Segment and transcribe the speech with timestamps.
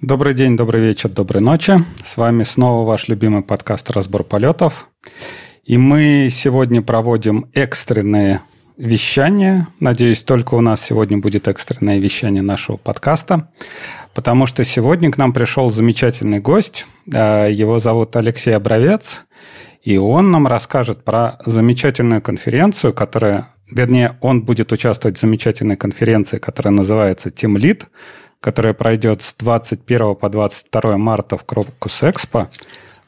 [0.00, 1.72] Добрый день, добрый вечер, доброй ночи.
[2.04, 4.90] С вами снова ваш любимый подкаст «Разбор полетов».
[5.64, 8.42] И мы сегодня проводим экстренное
[8.76, 9.66] вещание.
[9.80, 13.50] Надеюсь, только у нас сегодня будет экстренное вещание нашего подкаста,
[14.14, 16.86] потому что сегодня к нам пришел замечательный гость.
[17.12, 19.24] А, его зовут Алексей Обровец,
[19.82, 26.38] и он нам расскажет про замечательную конференцию, которая, вернее, он будет участвовать в замечательной конференции,
[26.38, 27.86] которая называется Team Lead,
[28.40, 32.48] которая пройдет с 21 по 22 марта в Крокус Экспо,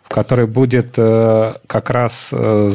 [0.02, 2.72] в которой будет э, как раз э,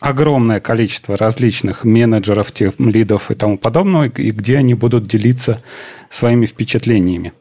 [0.00, 5.60] огромное количество различных менеджеров, лидов и тому подобного, и где они будут делиться
[6.08, 7.32] своими впечатлениями.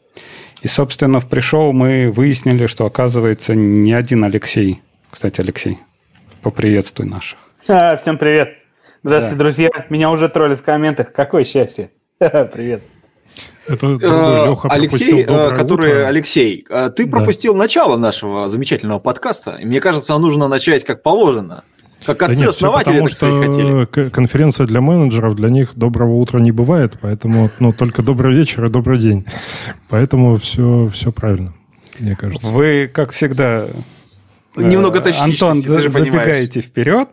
[0.61, 4.81] И, собственно, в пришел мы выяснили, что, оказывается, не один Алексей.
[5.09, 5.79] Кстати, Алексей,
[6.41, 7.39] поприветствуй наших.
[7.67, 8.55] А, всем привет.
[9.01, 9.39] Здравствуйте, да.
[9.39, 9.69] друзья.
[9.89, 11.13] Меня уже троллят в комментах.
[11.13, 11.91] Какое счастье.
[12.19, 12.81] Привет.
[13.69, 16.07] Это другой, Леха Алексей, э, который утро.
[16.07, 17.59] Алексей, э, ты пропустил да.
[17.59, 19.57] начало нашего замечательного подкаста.
[19.61, 21.63] И мне кажется, нужно начать как положено.
[22.05, 24.09] Как отцы да нет, потому, хотели.
[24.09, 28.69] конференция для менеджеров, для них доброго утра не бывает, поэтому ну, только добрый вечер и
[28.69, 29.25] добрый день.
[29.89, 31.53] Поэтому все, все правильно,
[31.99, 32.47] мне кажется.
[32.47, 33.67] Вы, как всегда,
[34.63, 35.23] Немного точнее.
[35.23, 37.09] Антон, за, забегаете вперед.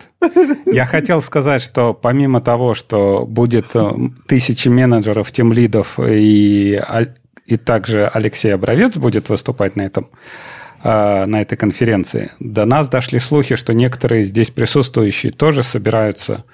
[0.66, 3.90] Я хотел сказать, что помимо того, что будет э,
[4.26, 6.80] тысячи менеджеров, тем лидов и,
[7.46, 10.08] и также Алексей Обровец будет выступать на этом,
[10.82, 16.44] э, на этой конференции, до нас дошли слухи, что некоторые здесь присутствующие тоже собираются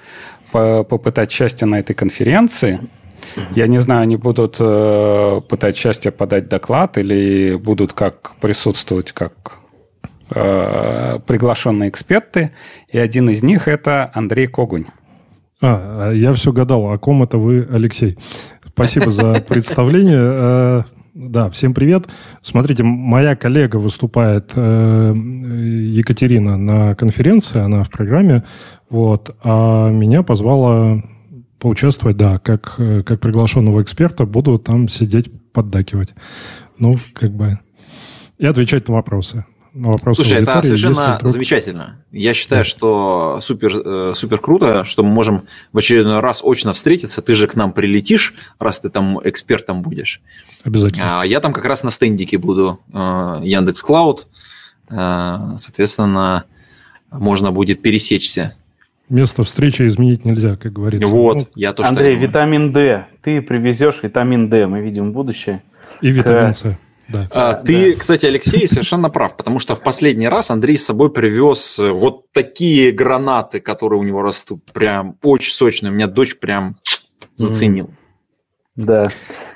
[0.50, 2.78] попытать счастье на этой конференции.
[3.54, 9.61] Я не знаю, они будут э, пытать счастье подать доклад или будут как присутствовать как
[10.34, 12.52] э, приглашенные эксперты,
[12.88, 14.86] и один из них это Андрей Когунь.
[15.60, 18.18] А, я все гадал, о ком это вы, Алексей.
[18.66, 20.18] Спасибо за представление.
[20.20, 20.82] Э,
[21.14, 22.08] да, всем привет.
[22.42, 28.44] Смотрите, моя коллега выступает, э, Екатерина, на конференции, она в программе,
[28.88, 31.02] вот, а меня позвала
[31.58, 36.14] поучаствовать, да, как, как приглашенного эксперта, буду там сидеть, поддакивать.
[36.78, 37.60] Ну, как бы,
[38.38, 39.44] и отвечать на вопросы
[39.74, 41.32] на вопрос Слушай, это совершенно вдруг...
[41.32, 42.04] замечательно.
[42.10, 42.64] Я считаю, да.
[42.64, 47.22] что супер, э, супер круто, что мы можем в очередной раз очно встретиться.
[47.22, 50.20] Ты же к нам прилетишь, раз ты там экспертом будешь.
[50.64, 51.22] Обязательно.
[51.22, 54.26] А я там как раз на стендике буду э, Яндекс Клауд.
[54.90, 56.44] Э, соответственно,
[57.10, 58.54] можно будет пересечься.
[59.08, 61.06] Место встречи изменить нельзя, как говорится.
[61.06, 63.06] Вот, ну, я тоже Андрей, витамин D.
[63.22, 65.62] Ты привезешь витамин D, мы видим будущее.
[66.00, 66.64] И витамин С.
[67.12, 67.28] Да.
[67.30, 67.98] А, ты, да.
[67.98, 72.32] кстати, Алексей, совершенно прав, потому что в последний раз Андрей с собой привез э, вот
[72.32, 75.92] такие гранаты, которые у него растут, прям очень сочные.
[75.92, 76.76] У меня дочь прям
[77.36, 77.90] заценил.
[78.74, 79.10] Да.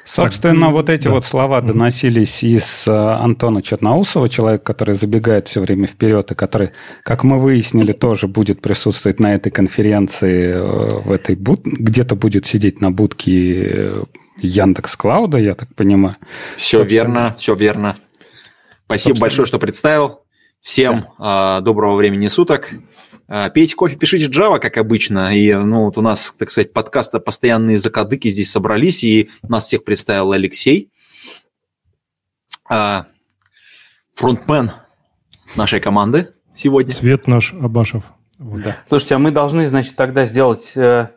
[0.05, 1.11] Собственно, так, вот эти да.
[1.11, 6.71] вот слова доносились из э, Антона Черноусова, человека, который забегает все время вперед и который,
[7.03, 11.65] как мы выяснили, тоже будет присутствовать на этой конференции, э, в этой буд...
[11.65, 14.05] где-то будет сидеть на будке
[14.39, 16.17] Яндекс Клауда, я так понимаю.
[16.57, 16.85] Все Собственно.
[16.85, 17.97] верно, все верно.
[18.85, 19.21] Спасибо Собственно.
[19.21, 20.21] большое, что представил.
[20.61, 21.59] Всем да.
[21.59, 22.73] э, доброго времени суток.
[23.29, 25.37] Э, пейте кофе, пишите Java, как обычно.
[25.37, 29.85] И ну, вот у нас, так сказать, подкаста постоянные закадыки здесь собрались, и нас всех
[29.85, 30.91] представил Алексей.
[32.71, 33.05] Э,
[34.15, 34.73] фронтмен
[35.57, 36.93] нашей команды сегодня.
[36.93, 38.05] Свет наш Абашев.
[38.39, 38.63] Вот.
[38.63, 38.77] Да.
[38.89, 41.09] Слушайте, а мы должны, значит, тогда сделать э, Э,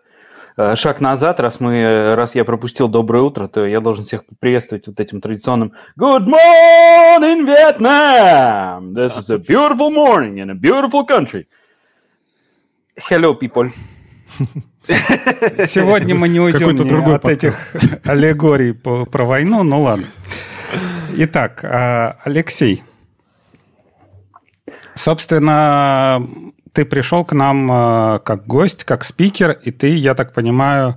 [0.75, 4.99] шаг назад, раз мы, раз я пропустил доброе утро, то я должен всех приветствовать вот
[4.99, 8.93] этим традиционным Good morning, Vietnam!
[8.93, 11.47] This is a beautiful morning in a beautiful country.
[13.09, 13.71] Hello, people.
[15.67, 20.07] Сегодня мы не уйдем от этих аллегорий про войну, ну ладно.
[21.13, 22.83] Итак, а, Алексей,
[24.93, 26.21] собственно,
[26.73, 30.95] ты пришел к нам э, как гость, как спикер, и ты, я так понимаю,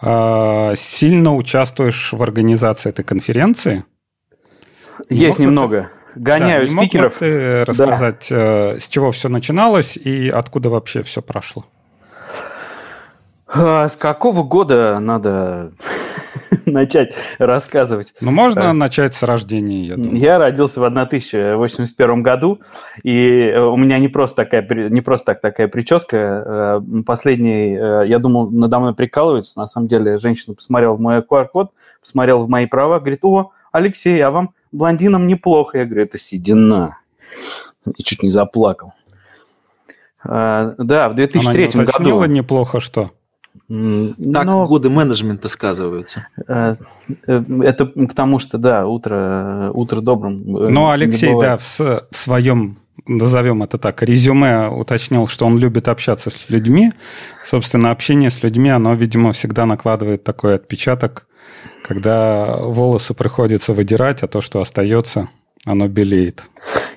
[0.00, 3.84] э, сильно участвуешь в организации этой конференции.
[5.08, 5.90] Есть не немного.
[6.14, 6.20] Ты...
[6.20, 7.04] Гоняю да, спикеров.
[7.04, 8.74] Мог бы ты рассказать, да.
[8.74, 11.64] Э, с чего все начиналось и откуда вообще все прошло?
[13.48, 15.72] А, с какого года надо
[16.66, 18.14] начать рассказывать?
[18.20, 20.16] Ну, можно а, начать с рождения, я думаю.
[20.16, 22.60] Я родился в 1081 году,
[23.02, 26.16] и э, у меня не просто, такая, не просто так такая прическа.
[26.16, 27.72] Э, последний,
[28.08, 29.58] я думал, надо мной прикалываются.
[29.58, 34.20] На самом деле, женщина посмотрела в мой QR-код, посмотрела в мои права, говорит, о, Алексей,
[34.20, 35.78] а вам блондинам неплохо.
[35.78, 36.98] Я говорю, это седина.
[37.96, 38.92] И чуть не заплакал.
[40.24, 42.24] Да, в 2003 Она не году...
[42.26, 43.10] неплохо что?
[43.72, 44.66] Так Но...
[44.66, 46.26] годы менеджмента сказываются.
[46.46, 46.76] Э,
[47.26, 50.42] э, это потому что, да, утро, утро добрым.
[50.44, 56.28] Ну, Алексей, да, в, в своем назовем это так, резюме уточнил, что он любит общаться
[56.28, 56.92] с людьми.
[57.42, 61.26] Собственно, общение с людьми, оно, видимо, всегда накладывает такой отпечаток,
[61.82, 65.28] когда волосы приходится выдирать, а то, что остается,
[65.64, 66.44] оно белеет.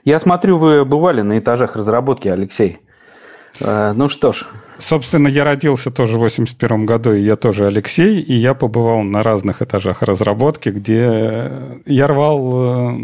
[0.03, 2.79] Я смотрю, вы бывали на этажах разработки, Алексей.
[3.61, 4.45] Э, ну что ж.
[4.77, 9.23] Собственно, я родился тоже в 81 году, и я тоже Алексей, и я побывал на
[9.23, 11.51] разных этажах разработки, где
[11.85, 12.99] я рвал э,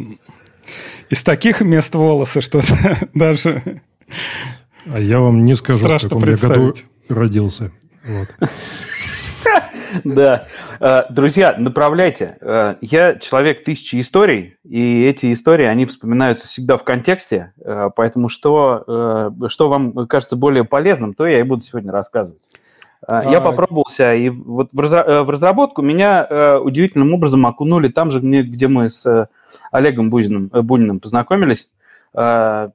[1.10, 2.62] из таких мест волосы, что
[3.14, 3.82] даже...
[4.86, 6.74] А я вам не скажу, в каком я году
[7.08, 7.72] родился.
[8.04, 8.28] Вот.
[10.04, 10.46] Да.
[10.80, 12.38] Э, друзья, направляйте.
[12.42, 18.30] Э, я человек тысячи историй, и эти истории, они вспоминаются всегда в контексте, э, поэтому
[18.30, 22.42] что, что вам кажется более полезным, то я и буду сегодня рассказывать.
[23.08, 29.28] Я попробовался, и вот в разработку меня удивительным образом окунули там же, где мы с
[29.72, 31.72] Олегом Бузиным, Буниным познакомились.
[32.14, 32.72] Я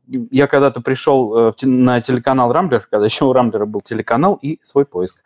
[0.50, 5.22] когда-то пришел на телеканал Рамблер, когда еще у Рамблера был телеканал и свой поиск.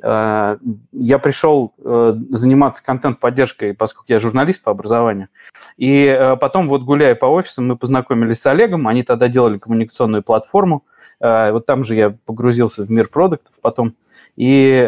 [0.00, 0.58] Э,
[0.92, 5.28] я пришел э, заниматься контент-поддержкой, поскольку я журналист по образованию.
[5.76, 10.22] И э, потом, вот гуляя по офисам, мы познакомились с Олегом, они тогда делали коммуникационную
[10.22, 10.84] платформу.
[11.20, 13.94] Вот там же я погрузился в мир продуктов потом.
[14.34, 14.84] И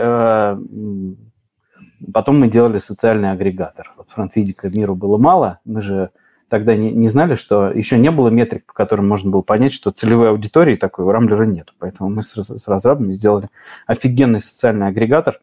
[2.12, 3.92] потом мы делали социальный агрегатор.
[3.96, 6.10] Вот фронтвидика миру было мало, мы же
[6.48, 9.90] тогда не, не знали, что еще не было метрик, по которым можно было понять, что
[9.90, 11.72] целевой аудитории такой у Рамблера нет.
[11.78, 13.48] Поэтому мы с, с разрабами сделали
[13.86, 15.40] офигенный социальный агрегатор.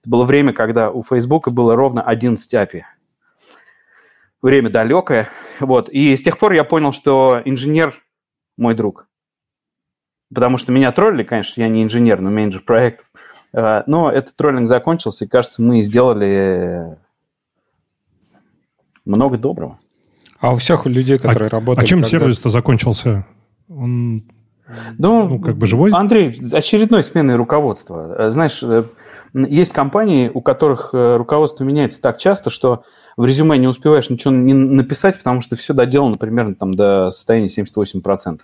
[0.00, 2.82] Это было время, когда у Фейсбука было ровно 11 API.
[4.42, 5.28] Время далекое.
[5.60, 5.88] Вот.
[5.88, 8.02] И с тех пор я понял, что инженер
[8.56, 9.06] мой друг.
[10.34, 13.06] Потому что меня троллили, конечно, я не инженер, но менеджер проектов.
[13.52, 16.96] Э, но этот троллинг закончился, и, кажется, мы сделали
[19.04, 19.78] много доброго.
[20.42, 21.84] А у всех людей, которые а, работают...
[21.84, 22.18] А чем когда...
[22.18, 23.24] сервис-то закончился?
[23.68, 24.24] Он
[24.98, 25.92] ну, ну, как бы живой?
[25.92, 28.14] Андрей, очередной сменой руководства.
[28.18, 28.84] Э, знаешь, э,
[29.34, 32.84] есть компании, у которых э, руководство меняется так часто, что
[33.16, 37.48] в резюме не успеваешь ничего не написать, потому что все доделано примерно там до состояния
[37.48, 38.40] 78%.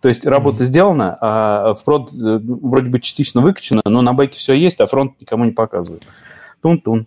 [0.00, 0.66] То есть работа mm-hmm.
[0.66, 5.44] сделана, а фронт вроде бы частично выкачана, но на байке все есть, а фронт никому
[5.44, 6.04] не показывают.
[6.62, 7.06] Тун-тун.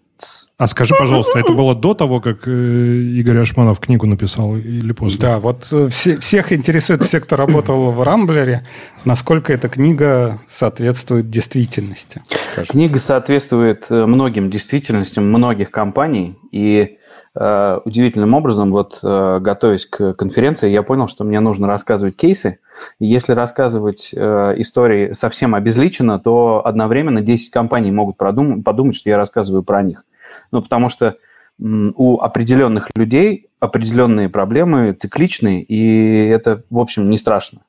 [0.58, 5.20] А скажи, пожалуйста, это было до того, как э, Игорь Ашманов книгу написал или после?
[5.20, 8.66] Да, вот э, все, всех интересует, все, кто работал в Рамблере,
[9.06, 12.22] насколько эта книга соответствует действительности.
[12.52, 12.72] Скажем.
[12.72, 16.98] Книга соответствует э, многим действительностям многих компаний, и
[17.36, 22.60] Э, удивительным образом, вот э, готовясь к конференции, я понял, что мне нужно рассказывать кейсы.
[23.00, 29.10] И если рассказывать э, истории совсем обезличенно, то одновременно 10 компаний могут продумать, подумать, что
[29.10, 30.06] я рассказываю про них.
[30.52, 31.18] Ну, потому что
[31.60, 37.62] у определенных людей определенные проблемы цикличные, и это, в общем, не страшно.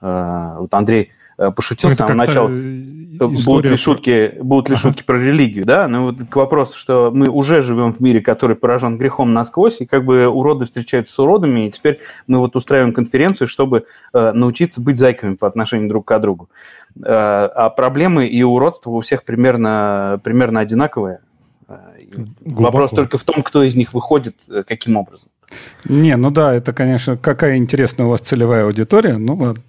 [0.00, 2.48] Вот Андрей Э, пошутил ну, с самого начала.
[2.48, 4.82] Будут ли, шутки, будут ли ага.
[4.82, 5.86] шутки про религию, да?
[5.86, 9.86] Ну вот к вопросу, что мы уже живем в мире, который поражен грехом насквозь, и
[9.86, 14.80] как бы уроды встречаются с уродами, и теперь мы вот устраиваем конференцию, чтобы э, научиться
[14.80, 16.48] быть зайками по отношению друг к другу.
[16.96, 21.20] Э, а проблемы и уродство у всех примерно, примерно одинаковые.
[21.72, 25.28] Э, вопрос только в том, кто из них выходит, э, каким образом.
[25.84, 29.18] Не, ну да, это, конечно, какая интересная у вас целевая аудитория.
[29.18, 29.62] Ну ладно.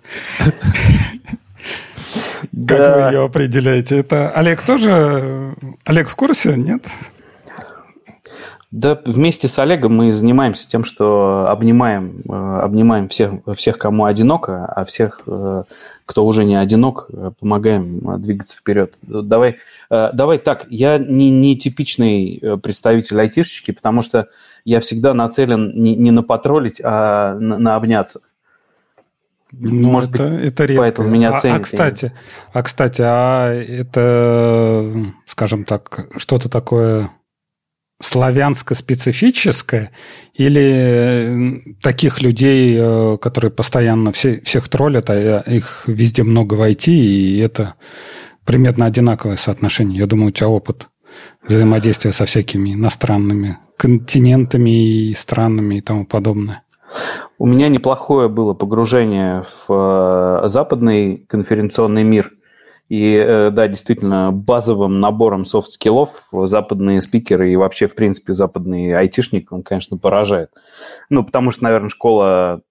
[2.68, 3.98] Как вы ее определяете?
[3.98, 5.56] Это Олег тоже...
[5.86, 6.86] Олег в курсе, нет?
[8.74, 14.66] Да, вместе с Олегом мы занимаемся тем, что обнимаем, э, обнимаем всех, всех, кому одиноко,
[14.66, 15.64] а всех, э,
[16.08, 17.08] кто уже не одинок,
[17.40, 18.96] помогаем двигаться вперед.
[19.04, 19.58] Давай,
[19.92, 24.30] э, давай так, я не, не типичный представитель айтишечки, потому что
[24.66, 28.22] я всегда нацелен не, не на потроллить, а на, на обняться.
[29.52, 30.82] Ну, Может это, быть, это редко.
[30.82, 31.58] поэтому меня ценят.
[31.58, 32.12] А, а, кстати,
[32.54, 34.92] а, кстати, а это,
[35.28, 37.12] скажем так, что-то такое
[38.04, 39.92] славянско-специфическое
[40.34, 46.92] или таких людей, э, которые постоянно все, всех троллят, а их везде много в IT,
[46.92, 47.76] и это
[48.46, 50.00] примерно одинаковое соотношение.
[50.00, 50.90] Я думаю, у тебя опыт
[51.48, 56.64] взаимодействия со всякими иностранными континентами и странами и тому подобное.
[57.38, 62.32] У меня неплохое было погружение в э, западный конференционный мир.
[62.94, 68.34] И э, да, действительно, базовым набором soft skill ов западные спикеры и вообще, в принципе,
[68.34, 70.52] западный айтишник, он, конечно, поражает.
[71.10, 72.62] Ну, потому что, наверное, школа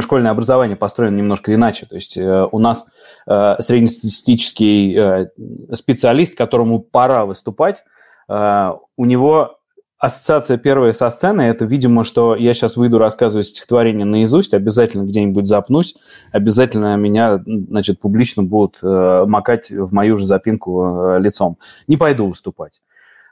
[0.00, 1.86] школьное образование построено немножко иначе.
[1.86, 2.84] То есть э, у нас
[3.26, 5.26] э, среднестатистический
[5.74, 7.82] специалист, которому пора выступать,
[8.28, 9.58] у него
[10.04, 15.46] ассоциация первая со сценой, это, видимо, что я сейчас выйду рассказывать стихотворение наизусть, обязательно где-нибудь
[15.46, 15.94] запнусь,
[16.32, 21.58] обязательно меня, значит, публично будут макать в мою же запинку лицом.
[21.86, 22.80] Не пойду выступать.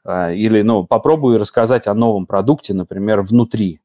[0.06, 3.80] Или, ну, попробую рассказать о новом продукте, например, внутри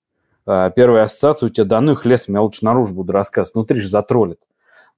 [0.48, 3.82] а, первая ассоциация у тебя, да ну их лесом, я лучше наружу буду рассказывать, внутри
[3.82, 4.40] же затроллит.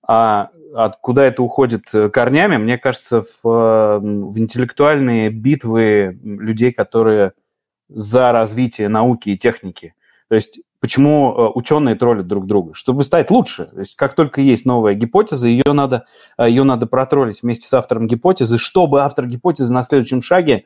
[0.08, 7.34] А откуда это уходит э, корнями, мне кажется, в, в интеллектуальные битвы людей, которые
[7.89, 9.96] за развитие науки и техники.
[10.29, 12.74] То есть почему э, ученые троллят друг друга?
[12.74, 13.65] Чтобы стать лучше.
[13.65, 16.05] То есть как только есть новая гипотеза, ее надо,
[16.38, 20.65] э, ее надо протроллить вместе с автором гипотезы, чтобы автор гипотезы на следующем шаге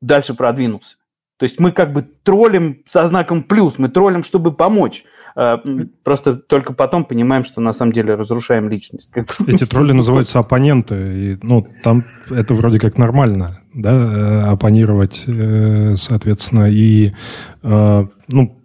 [0.00, 0.96] дальше продвинулся.
[1.38, 5.04] То есть мы как бы троллим со знаком плюс, мы троллим, чтобы помочь.
[5.38, 5.62] А,
[6.02, 9.10] просто только потом понимаем, что на самом деле разрушаем личность.
[9.46, 10.94] Эти тролли называются оппоненты.
[10.94, 17.12] И, ну, там это вроде как нормально, да, э, оппонировать, э, соответственно, и,
[17.62, 18.58] э, ну,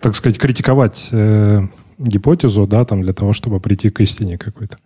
[0.00, 1.10] так сказать, критиковать
[1.98, 4.78] гипотезу, да, там для того, чтобы прийти к истине какой-то.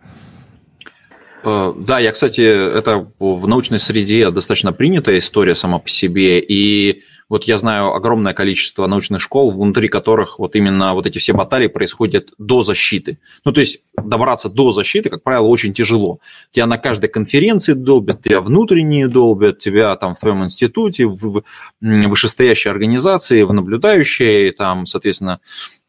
[1.43, 7.43] Да, я, кстати, это в научной среде достаточно принятая история сама по себе, и вот
[7.43, 12.29] я знаю огромное количество научных школ, внутри которых вот именно вот эти все баталии происходят
[12.39, 13.19] до защиты.
[13.45, 16.19] Ну, то есть добраться до защиты, как правило, очень тяжело.
[16.51, 21.43] Тебя на каждой конференции долбят, тебя внутренние долбят, тебя там в твоем институте, в
[21.81, 25.39] вышестоящей организации, в наблюдающей, там, соответственно,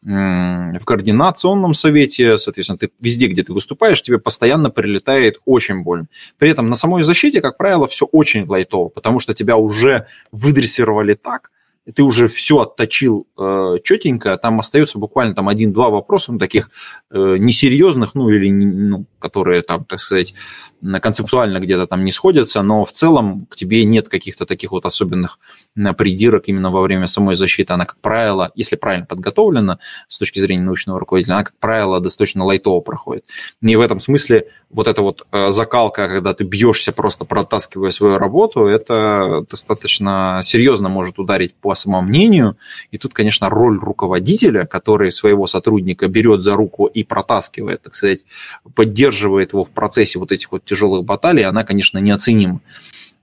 [0.02, 6.06] в координационном совете, соответственно, ты везде, где ты выступаешь, тебе постоянно прилетает очень больно.
[6.38, 11.14] При этом на самой защите, как правило, все очень лайтово, потому что тебя уже выдрессировали
[11.14, 11.50] так,
[11.94, 16.70] ты уже все отточил э, четенько, там остается буквально там один-два вопроса, ну, таких
[17.10, 20.34] э, несерьезных, ну, или, ну, которые там, так сказать,
[21.00, 25.38] концептуально где-то там не сходятся, но в целом к тебе нет каких-то таких вот особенных
[25.96, 27.72] придирок именно во время самой защиты.
[27.72, 32.44] Она, как правило, если правильно подготовлена с точки зрения научного руководителя, она, как правило, достаточно
[32.44, 33.24] лайтово проходит.
[33.62, 38.18] И в этом смысле вот эта вот э, закалка, когда ты бьешься просто протаскивая свою
[38.18, 42.56] работу, это достаточно серьезно может ударить по самомнению.
[42.90, 48.20] И тут, конечно, роль руководителя, который своего сотрудника берет за руку и протаскивает, так сказать,
[48.74, 52.60] поддерживает его в процессе вот этих вот тяжелых баталий, она, конечно, неоценима.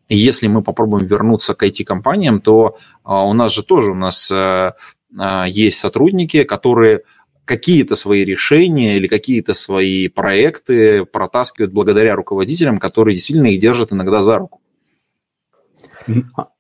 [0.09, 4.71] если мы попробуем вернуться к IT-компаниям, то а, у нас же тоже у нас э,
[5.17, 7.01] а, есть сотрудники, которые
[7.45, 14.21] какие-то свои решения или какие-то свои проекты протаскивают благодаря руководителям, которые действительно их держат иногда
[14.21, 14.61] за руку.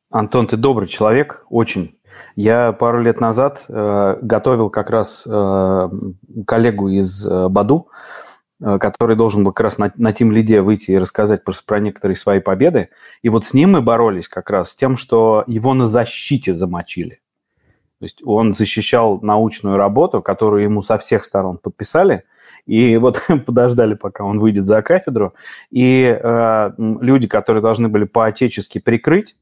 [0.09, 1.97] Антон, ты добрый человек, очень.
[2.37, 5.89] Я пару лет назад э, готовил как раз э,
[6.45, 7.89] коллегу из э, Баду,
[8.61, 12.17] который должен был как раз на, на Team лиде выйти и рассказать про, про некоторые
[12.17, 12.89] свои победы.
[13.21, 17.19] И вот с ним мы боролись как раз с тем, что его на защите замочили.
[17.99, 22.23] То есть он защищал научную работу, которую ему со всех сторон подписали,
[22.65, 25.33] и вот подождали, пока он выйдет за кафедру.
[25.71, 29.35] И э, люди, которые должны были по-отечески прикрыть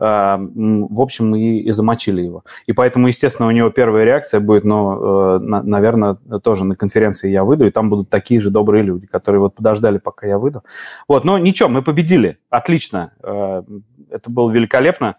[0.00, 2.44] в общем, и, и замочили его.
[2.66, 7.44] И поэтому, естественно, у него первая реакция будет, ну, э, наверное, тоже на конференции я
[7.44, 10.64] выйду, и там будут такие же добрые люди, которые вот подождали, пока я выйду.
[11.06, 13.62] Вот, но ничего, мы победили, отлично, э,
[14.10, 15.16] это было великолепно.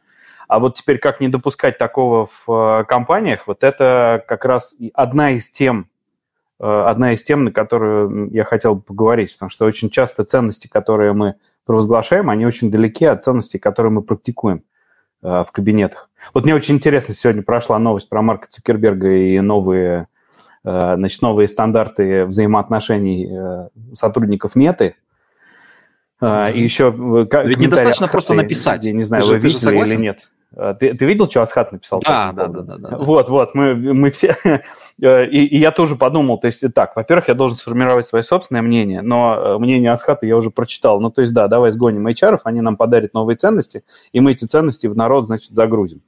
[0.48, 5.32] А вот теперь как не допускать такого в э, компаниях, вот это как раз одна
[5.32, 5.88] из тем,
[6.58, 11.14] одна из тем, на которую я хотел бы поговорить, потому что очень часто ценности, которые
[11.14, 11.36] мы
[11.66, 14.64] провозглашаем, они очень далеки от ценностей, которые мы практикуем.
[15.24, 16.10] Э, в кабинетах.
[16.34, 20.08] Вот мне очень интересно, сегодня прошла новость про Марка Цукерберга и новые,
[20.64, 24.96] э, значит, новые стандарты взаимоотношений э, сотрудников Меты.
[26.24, 26.26] И
[26.62, 26.92] еще...
[27.46, 28.86] Ведь недостаточно просто написать.
[28.86, 30.30] Я не знаю, ты вы же, видели или нет.
[30.56, 32.02] А, ты, ты видел, что Асхат написал?
[32.06, 32.98] Да, да, да, да, да.
[32.98, 34.36] Вот, вот, мы, мы все...
[35.04, 38.62] Э, и, и я тоже подумал, то есть, так, во-первых, я должен сформировать свое собственное
[38.62, 41.02] мнение, но э, мнение Асхата я уже прочитал.
[41.02, 44.46] Ну, то есть, да, давай сгоним HR, они нам подарят новые ценности, и мы эти
[44.46, 46.02] ценности в народ, значит, загрузим.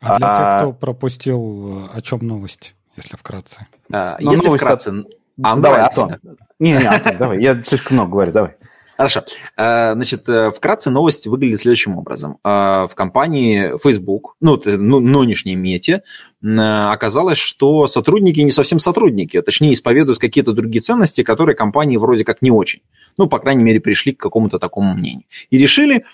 [0.00, 3.66] А для а, тех, кто пропустил, о чем новость, если вкратце?
[3.92, 5.04] А, ну, если вкратце...
[5.42, 6.14] А, давай, Антон.
[6.60, 8.56] Не, не, Антон, давай, я слишком много говорю, давай.
[9.00, 9.24] Хорошо.
[9.56, 12.36] Э, значит, э, вкратце новость выглядит следующим образом.
[12.44, 16.02] Э, в компании Facebook, ну, ну нынешней Мете,
[16.42, 22.26] оказалось, что сотрудники не совсем сотрудники, а точнее исповедуют какие-то другие ценности, которые компании вроде
[22.26, 22.82] как не очень.
[23.16, 25.24] Ну, по крайней мере, пришли к какому-то такому мнению.
[25.50, 26.04] И решили,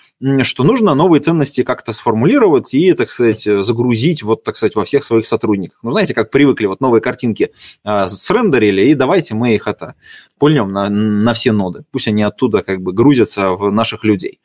[0.41, 5.03] что нужно новые ценности как-то сформулировать и, так сказать, загрузить вот, так сказать, во всех
[5.03, 5.79] своих сотрудниках.
[5.83, 7.51] Ну, знаете, как привыкли, вот новые картинки
[7.85, 9.95] э, срендерили, и давайте мы их это
[10.39, 11.83] пульнем на, на все ноды.
[11.91, 14.39] Пусть они оттуда как бы грузятся в наших людей.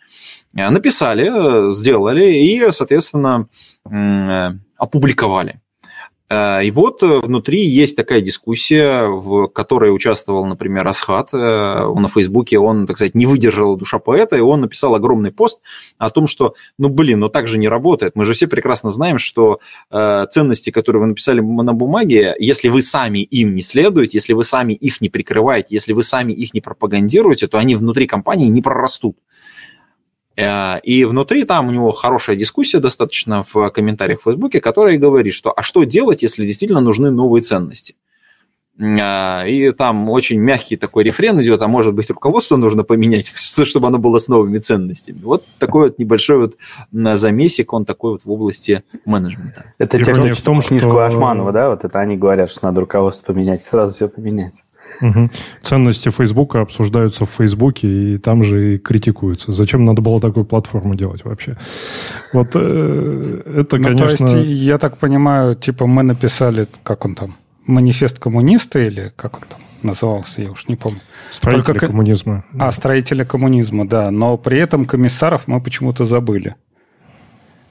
[0.52, 3.48] Написали, сделали и, соответственно,
[4.76, 5.61] опубликовали.
[6.32, 12.08] Э, и вот э, внутри есть такая дискуссия, в которой участвовал, например, Асхат э, на
[12.08, 12.58] Фейсбуке.
[12.58, 15.60] Он, так сказать, не выдержал душа поэта, и он написал огромный пост
[15.98, 18.16] о том, что, ну, блин, ну так же не работает.
[18.16, 19.60] Мы же все прекрасно знаем, что
[19.90, 24.72] ценности, которые вы написали на бумаге, если вы сами им не следуете, если вы сами
[24.72, 29.16] их не прикрываете, если вы сами их не пропагандируете, то они внутри компании не прорастут.
[30.42, 35.34] Э, и внутри там у него хорошая дискуссия достаточно в комментариях в Фейсбуке, которая говорит,
[35.34, 37.94] что а что делать, если действительно нужны новые ценности?
[38.78, 43.86] Э, и там очень мягкий такой рефрен идет, а может быть руководство нужно поменять, чтобы
[43.86, 45.20] оно было с новыми ценностями.
[45.22, 46.56] Вот такой вот небольшой вот
[46.92, 49.64] замесик, он такой вот в области менеджмента.
[49.78, 51.04] Это те, в том, книжку что...
[51.04, 54.62] Ашманова, да, вот это они говорят, что надо руководство поменять, сразу все поменяется.
[55.00, 55.30] Угу.
[55.62, 59.52] Ценности Фейсбука обсуждаются в Фейсбуке и там же и критикуются.
[59.52, 61.56] Зачем надо было такую платформу делать вообще?
[62.32, 64.26] Вот э, это, ну, конечно...
[64.26, 67.34] То есть, я так понимаю, типа мы написали, как он там,
[67.66, 71.00] манифест коммуниста или как он там назывался, я уж не помню.
[71.32, 71.86] Строители Только...
[71.88, 72.44] коммунизма.
[72.58, 74.10] А, строители коммунизма, да.
[74.10, 76.54] Но при этом комиссаров мы почему-то забыли,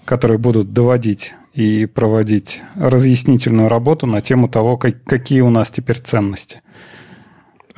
[0.05, 5.97] которые будут доводить и проводить разъяснительную работу на тему того, как, какие у нас теперь
[5.97, 6.61] ценности.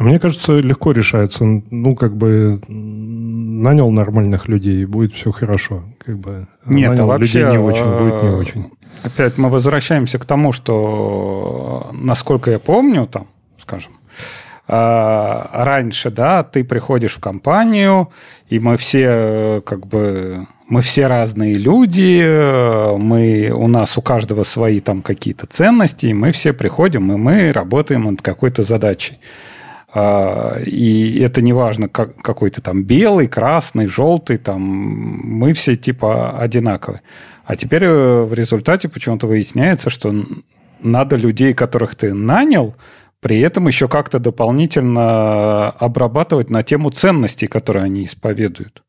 [0.03, 1.45] Мне кажется, легко решается.
[1.45, 5.83] Ну, как бы нанял нормальных людей, и будет все хорошо.
[5.97, 8.71] Как бы, Нет, нанял а вообще людей не очень, будет не э, очень.
[9.01, 13.93] Опять мы возвращаемся к тому, что, насколько я помню, там, скажем,
[14.67, 18.09] э, раньше, да, ты приходишь в компанию,
[18.49, 22.23] и мы все э, как бы мы все разные люди,
[22.97, 27.51] мы, у нас у каждого свои там какие-то ценности, и мы все приходим, и мы
[27.51, 29.19] работаем над какой-то задачей.
[29.95, 35.75] А, и это не важно, как, какой то там белый, красный, желтый, там, мы все
[35.75, 37.01] типа одинаковые.
[37.45, 40.13] А теперь э, в результате почему-то выясняется, что
[40.79, 42.75] надо людей, которых ты нанял,
[43.19, 48.83] при этом еще как-то дополнительно обрабатывать на тему ценностей, которые они исповедуют.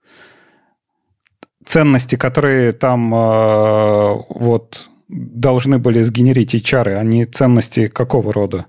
[1.66, 8.66] Ценности, которые там э, вот должны были сгенерить HR, они ценности какого рода?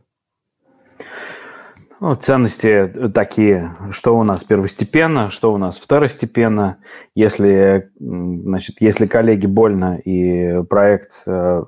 [2.02, 6.78] Ну, ценности такие, что у нас первостепенно, что у нас второстепенно.
[7.16, 11.64] Если, значит, если коллеге больно и проект, э,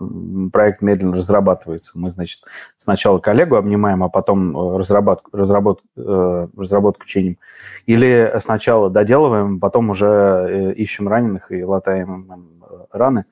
[0.51, 2.41] проект медленно разрабатывается, мы, значит,
[2.77, 7.37] сначала коллегу обнимаем, а потом разработку, разработку, э, разработку чиним.
[7.85, 12.29] Или сначала доделываем, потом уже э, ищем раненых и латаем
[12.91, 13.23] раны.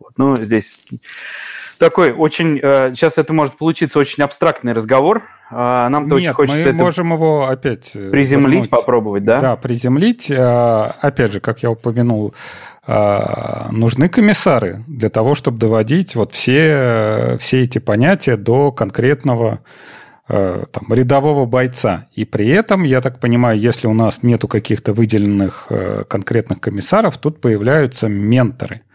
[0.00, 0.12] Вот.
[0.18, 0.88] Ну, здесь
[1.90, 2.58] такой очень...
[2.58, 5.22] Сейчас это может получиться очень абстрактный разговор,
[5.54, 7.90] а, нам-то очень хочется мы это можем его опять...
[7.94, 8.70] Э, приземлить, вернуть.
[8.70, 9.38] попробовать, да?
[9.38, 10.30] Да, приземлить.
[10.30, 12.34] А, опять же, как я упомянул,
[12.86, 19.60] а, нужны комиссары для того, чтобы доводить вот все, все эти понятия до конкретного
[20.28, 22.06] там, рядового бойца.
[22.14, 27.18] И при этом, я так понимаю, если у нас нету каких-то выделенных э, конкретных комиссаров,
[27.18, 28.80] тут появляются менторы–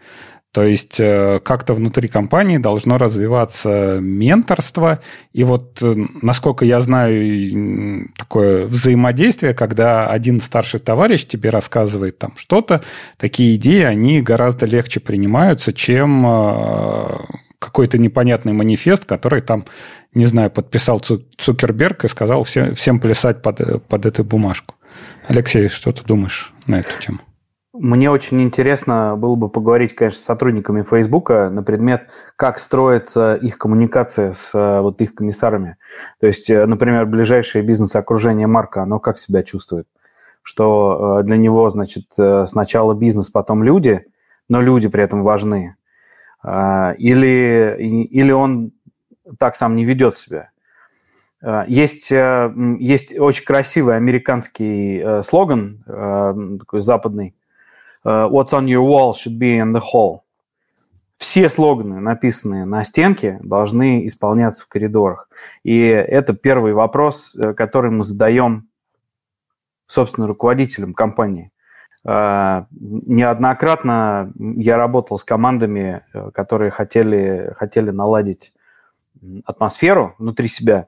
[0.52, 5.00] то есть э, как-то внутри компании должно развиваться менторство.
[5.32, 12.32] И вот, э, насколько я знаю, такое взаимодействие, когда один старший товарищ тебе рассказывает там
[12.36, 12.82] что-то,
[13.18, 17.18] такие идеи, они гораздо легче принимаются, чем э,
[17.58, 19.66] какой-то непонятный манифест, который там,
[20.14, 24.76] не знаю, подписал Цукерберг и сказал всем, всем плясать под, под эту бумажку.
[25.26, 27.18] Алексей, что ты думаешь на эту тему?
[27.80, 33.56] Мне очень интересно было бы поговорить, конечно, с сотрудниками Фейсбука на предмет, как строится их
[33.56, 35.76] коммуникация с э, вот их комиссарами.
[36.18, 39.86] То есть, э, например, ближайшее бизнес-окружение Марка, оно как себя чувствует?
[40.42, 42.06] Что э, для него, значит,
[42.46, 44.06] сначала бизнес, потом люди,
[44.48, 45.76] но люди при этом важны.
[46.44, 48.72] Или, или он
[49.38, 50.50] так сам не ведет себя.
[51.66, 55.82] Есть, есть очень красивый американский слоган,
[56.60, 57.34] такой западный,
[58.04, 60.22] what's on your wall should be in the hall.
[61.18, 65.28] Все слоганы, написанные на стенке, должны исполняться в коридорах.
[65.64, 68.68] И это первый вопрос, э, который мы задаем,
[69.88, 71.50] собственно, руководителям компании.
[72.06, 78.54] Uh, неоднократно я работал с командами, э, которые хотели, хотели наладить
[79.44, 80.86] атмосферу внутри себя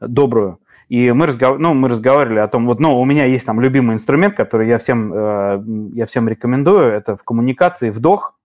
[0.00, 0.60] добрую,
[0.92, 1.58] И мы, разгов...
[1.58, 4.76] ну, мы разговаривали о том, вот, ну, у меня есть там любимый инструмент, который я
[4.76, 5.62] всем, э,
[5.94, 8.38] я всем рекомендую, это в коммуникации вдох,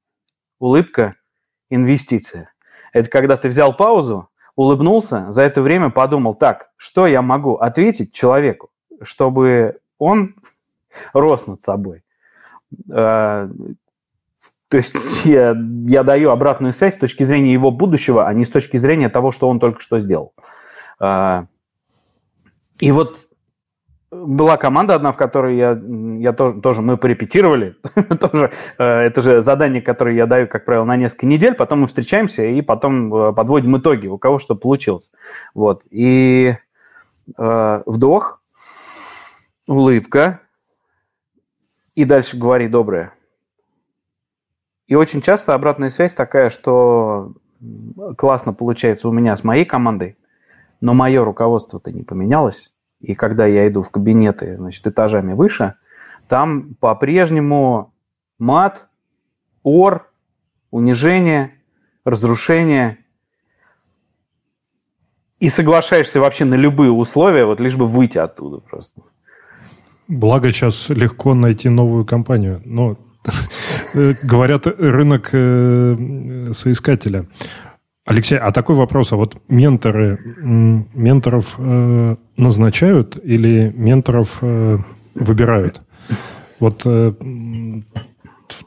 [0.57, 1.15] улыбка,
[1.69, 2.53] инвестиция.
[2.93, 8.13] Это когда ты взял паузу, улыбнулся, за это время подумал, так, что я могу ответить
[8.13, 8.69] человеку,
[9.01, 10.35] чтобы он
[11.11, 12.05] рос над собой.
[12.89, 13.49] Э,
[14.69, 18.49] то есть я, я даю обратную связь с точки зрения его будущего, а не с
[18.49, 20.31] точки зрения того, что он только что сделал.
[21.01, 21.43] Э,
[22.79, 23.19] и вот
[24.09, 25.79] была команда одна, в которой я,
[26.19, 27.75] я тоже, тоже мы порепетировали.
[28.19, 31.55] тоже, э, это же задание, которое я даю, как правило, на несколько недель.
[31.55, 35.11] Потом мы встречаемся и потом э, подводим итоги, у кого что получилось.
[35.53, 35.83] Вот.
[35.89, 36.55] И
[37.37, 38.41] э, вдох,
[39.67, 40.39] улыбка,
[41.95, 43.13] и дальше говори доброе.
[44.87, 47.33] И очень часто обратная связь такая, что
[48.17, 50.16] классно получается у меня с моей командой,
[50.81, 55.75] но мое руководство-то не поменялось и когда я иду в кабинеты, значит, этажами выше,
[56.27, 57.93] там по-прежнему
[58.39, 58.87] мат,
[59.63, 60.11] ор,
[60.71, 61.53] унижение,
[62.03, 62.99] разрушение.
[65.39, 69.01] И соглашаешься вообще на любые условия, вот лишь бы выйти оттуда просто.
[70.07, 72.61] Благо сейчас легко найти новую компанию.
[72.65, 72.97] Но
[73.93, 77.27] говорят, рынок э, соискателя.
[78.07, 84.77] Алексей, а такой вопрос, а вот менторы, менторов э, назначают или менторов э,
[85.15, 85.81] выбирают?
[86.61, 87.13] Вот э,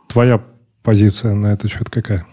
[0.08, 0.42] твоя
[0.82, 2.26] позиция на этот счет какая?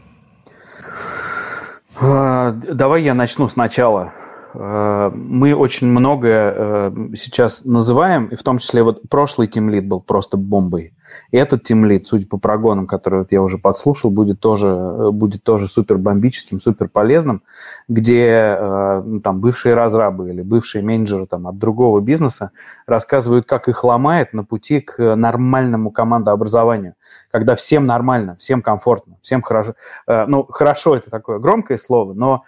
[1.98, 4.12] А, давай я начну сначала.
[4.54, 10.02] А, мы очень многое э, сейчас называем, и в том числе вот прошлый тимлит был
[10.02, 10.94] просто бомбой.
[11.32, 15.44] И этот тимлит, судя по прогонам, которые вот я уже подслушал, будет тоже, э, будет
[15.44, 17.44] тоже супер бомбическим, супер полезным,
[17.88, 22.52] где э, ну, там бывшие разрабы или бывшие менеджеры там, от другого бизнеса
[22.86, 26.94] рассказывают, как их ломает на пути к нормальному командообразованию,
[27.32, 29.74] когда всем нормально, всем комфортно, всем хорошо.
[30.08, 32.44] Э, ну, хорошо это такое громкое слово, но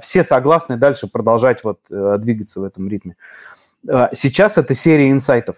[0.00, 3.16] все согласны дальше продолжать вот двигаться в этом ритме.
[3.84, 5.56] Сейчас это серия инсайтов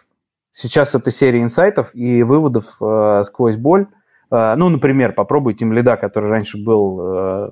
[0.58, 3.88] Сейчас это серия инсайтов и выводов э, сквозь боль.
[4.30, 7.50] Э, ну, например, попробуй тем лида, который раньше был э,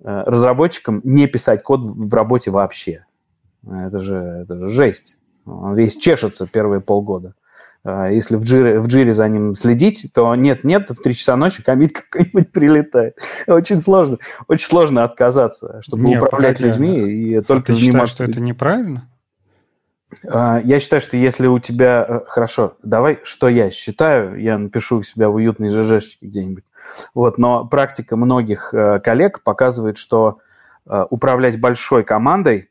[0.00, 3.06] э, разработчиком, не писать код в работе вообще.
[3.64, 5.16] Это же, это же жесть.
[5.44, 7.34] Он весь чешется первые полгода.
[7.84, 11.62] Э, если в джире, в джире за ним следить, то нет-нет, в 3 часа ночи
[11.62, 13.16] комит какой-нибудь прилетает.
[13.46, 14.18] Очень сложно.
[14.48, 19.08] Очень сложно отказаться, чтобы Нет, управлять погоди, людьми и только ты считаешь, что это неправильно?
[20.28, 22.04] А, я считаю, что если у тебя...
[22.08, 26.64] Э, хорошо, давай, что я считаю, я напишу у себя в уютной ЖЖшечке где-нибудь.
[27.14, 30.38] Вот, но практика многих э, коллег показывает, что
[30.86, 32.70] э, управлять большой командой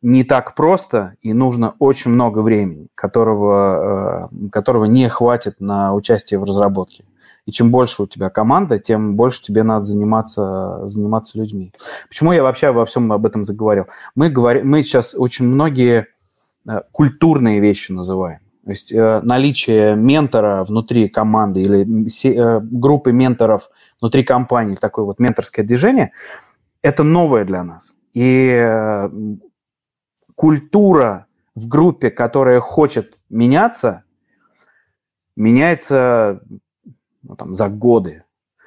[0.00, 6.44] не так просто, и нужно очень много времени, которого, которого не хватит на участие в
[6.44, 7.04] разработке.
[7.46, 11.72] И чем больше у тебя команда, тем больше тебе надо заниматься, заниматься людьми.
[12.08, 13.86] Почему я вообще во всем об этом заговорил?
[14.14, 16.06] Мы, говорим, мы сейчас очень многие
[16.66, 18.40] э, культурные вещи называем.
[18.64, 21.84] То есть э, наличие ментора внутри команды или
[22.24, 23.68] э, группы менторов
[24.00, 26.12] внутри компании, такое вот менторское движение,
[26.80, 27.92] это новое для нас.
[28.14, 29.10] И э,
[30.34, 34.04] культура в группе, которая хочет меняться,
[35.36, 36.40] меняется
[37.24, 38.24] ну, там, за годы.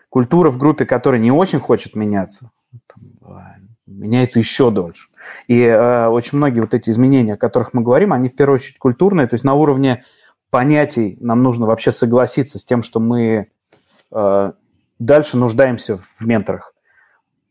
[0.10, 5.08] Культура в группе, которая не очень хочет меняться, там, а, меняется еще дольше.
[5.48, 8.80] И э, очень многие вот эти изменения, о которых мы говорим, они в первую очередь
[8.80, 10.04] культурные, то есть на уровне
[10.50, 13.48] понятий нам нужно вообще согласиться с тем, что мы
[14.12, 14.52] э,
[15.00, 16.74] дальше нуждаемся в менторах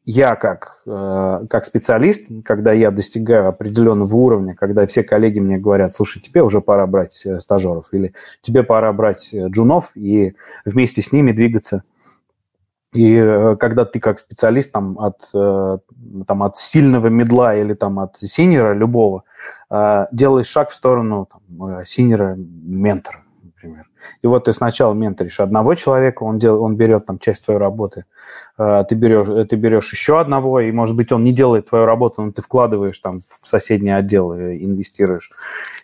[0.07, 5.91] я как, э, как специалист, когда я достигаю определенного уровня, когда все коллеги мне говорят,
[5.93, 11.03] слушай, тебе уже пора брать э, стажеров, или тебе пора брать э, джунов и вместе
[11.03, 11.83] с ними двигаться.
[12.95, 13.19] И
[13.59, 19.25] когда ты как специалист там, от, там, от сильного медла или там, от синера любого
[19.69, 23.26] делаешь шаг в сторону там, синера ментора, например.
[24.23, 28.05] И вот ты сначала менторишь одного человека, он, дел, он берет там часть твоей работы,
[28.59, 31.85] э, ты берешь, э, ты берешь еще одного, и, может быть, он не делает твою
[31.85, 35.31] работу, но ты вкладываешь там в соседний отдел и инвестируешь.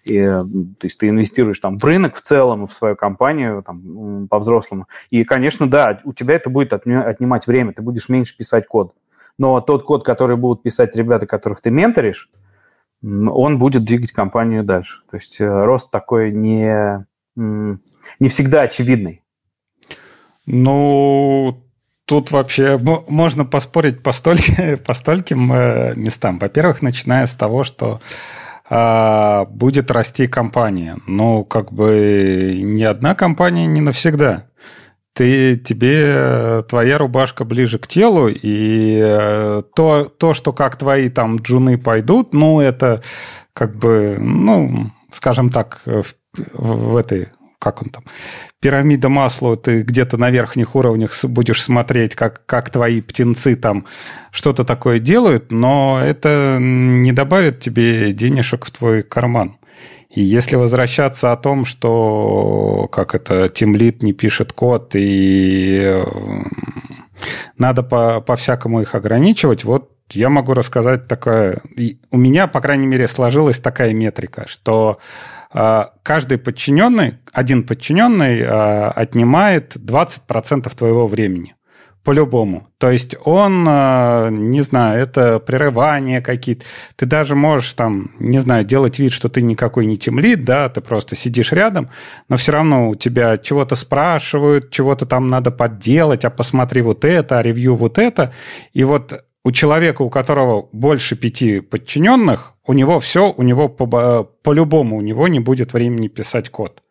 [0.05, 4.29] И, э, то есть ты инвестируешь там в рынок в целом, в свою компанию там,
[4.29, 4.87] по-взрослому.
[5.11, 8.94] И, конечно, да, у тебя это будет отнимать время, ты будешь меньше писать код.
[9.38, 12.31] Но тот код, который будут писать ребята, которых ты менторишь,
[13.03, 15.03] он будет двигать компанию дальше.
[15.11, 17.05] То есть рост такой не
[17.37, 19.23] не всегда очевидный.
[20.47, 21.62] Ну,
[22.05, 24.40] тут вообще можно поспорить по, столь,
[24.87, 26.38] по стольким э, местам.
[26.38, 28.01] Во-первых, начиная с того, что
[28.68, 30.99] э, будет расти компания.
[31.07, 34.47] Ну, как бы ни одна компания не навсегда.
[35.14, 41.37] Ты, тебе твоя рубашка ближе к телу, и э, то, то, что как твои там
[41.37, 43.03] джуны пойдут, ну, это
[43.53, 46.05] как бы, ну, скажем так, в,
[46.55, 47.29] в этой
[47.62, 48.03] как он там,
[48.61, 53.87] пирамида масла, ты где-то на верхних уровнях будешь смотреть, как, как твои птенцы там
[54.33, 59.59] что-то такое делают, но это не добавит тебе денежек в твой карман.
[60.11, 66.05] И если возвращаться о том, что как это тимлит не пишет код и
[67.57, 71.62] надо по, по-всякому их ограничивать, вот я могу рассказать такое.
[72.11, 74.98] У меня, по крайней мере, сложилась такая метрика, что
[75.53, 81.55] а, каждый подчиненный, один подчиненный а, отнимает 20% твоего времени.
[82.05, 82.66] По-любому.
[82.79, 86.64] То есть он, а, не знаю, это прерывания какие-то.
[86.96, 90.81] Ты даже можешь там, не знаю, делать вид, что ты никакой не темлит, да, ты
[90.81, 91.90] просто сидишь рядом,
[92.29, 97.38] но все равно у тебя чего-то спрашивают, чего-то там надо подделать, а посмотри вот это,
[97.38, 98.33] а ревью вот это.
[98.72, 104.24] И вот у человека, у которого больше пяти подчиненных, у него все, у него по,
[104.24, 106.83] по-любому у него не будет времени писать код.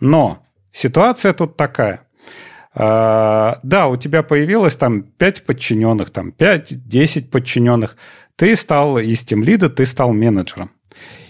[0.00, 2.02] Но ситуация тут такая.
[2.72, 7.96] А, да, у тебя появилось там 5 подчиненных, там 5-10 подчиненных.
[8.36, 10.70] Ты стал из тимлида, ты стал менеджером.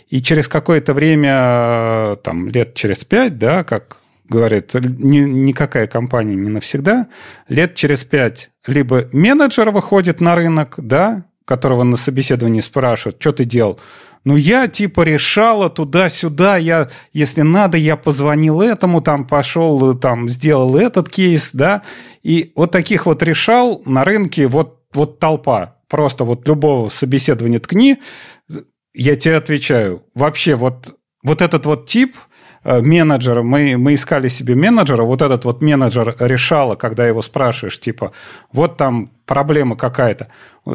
[0.09, 6.51] И через какое-то время, там, лет через 5, да, как говорит, ни, никакая компания не
[6.51, 7.09] навсегда,
[7.49, 13.45] лет через пять либо менеджер выходит на рынок, да, которого на собеседовании спрашивают, что ты
[13.45, 13.81] делал?
[14.25, 20.77] Ну, я типа решала туда-сюда, я, если надо, я позвонил этому, там пошел, там сделал
[20.77, 21.83] этот кейс, да,
[22.23, 25.77] и вот таких вот решал на рынке вот, вот толпа.
[25.89, 27.97] Просто вот любого собеседования ткни,
[28.93, 32.15] я тебе отвечаю, вообще вот, вот этот вот тип–
[32.65, 38.13] менеджера, мы, мы искали себе менеджера, вот этот вот менеджер решала, когда его спрашиваешь, типа,
[38.53, 40.27] вот там проблема какая-то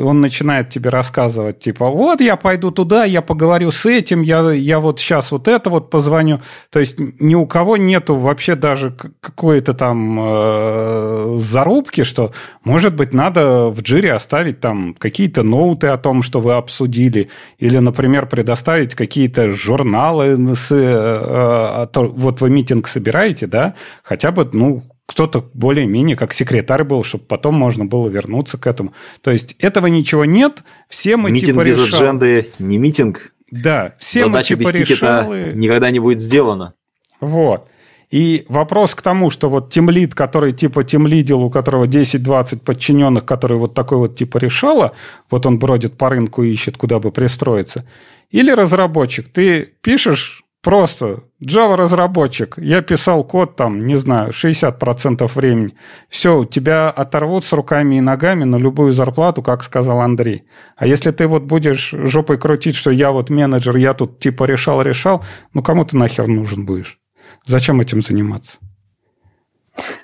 [0.02, 4.80] он начинает тебе рассказывать, типа, вот я пойду туда, я поговорю с этим, я, я
[4.80, 6.42] вот сейчас вот это вот позвоню.
[6.72, 12.32] То есть ни у кого нету вообще даже какой-то там э, зарубки, что,
[12.64, 17.78] может быть, надо в джире оставить там какие-то ноуты о том, что вы обсудили, или,
[17.78, 24.84] например, предоставить какие-то журналы с, э, э, вот вы митинг собираете, да, хотя бы, ну,
[25.06, 28.94] кто-то более-менее как секретарь был, чтобы потом можно было вернуться к этому.
[29.22, 32.00] То есть этого ничего нет, все мы митинг типа без решал...
[32.00, 33.34] адженды не митинг.
[33.52, 35.52] Да, все Задача мы типа без решалы...
[35.54, 36.74] никогда не будет сделана.
[37.20, 37.68] Вот.
[38.14, 43.58] И вопрос к тому, что вот тимлид, который типа тимлидил, у которого 10-20 подчиненных, который
[43.58, 44.94] вот такой вот типа решала,
[45.32, 47.88] вот он бродит по рынку и ищет, куда бы пристроиться.
[48.30, 52.56] Или разработчик, ты пишешь Просто Java-разработчик.
[52.58, 55.74] Я писал код там, не знаю, 60% времени.
[56.08, 60.46] Все, тебя оторвут с руками и ногами на любую зарплату, как сказал Андрей.
[60.78, 65.26] А если ты вот будешь жопой крутить, что я вот менеджер, я тут типа решал-решал,
[65.54, 66.98] ну кому ты нахер нужен будешь?
[67.46, 68.58] Зачем этим заниматься?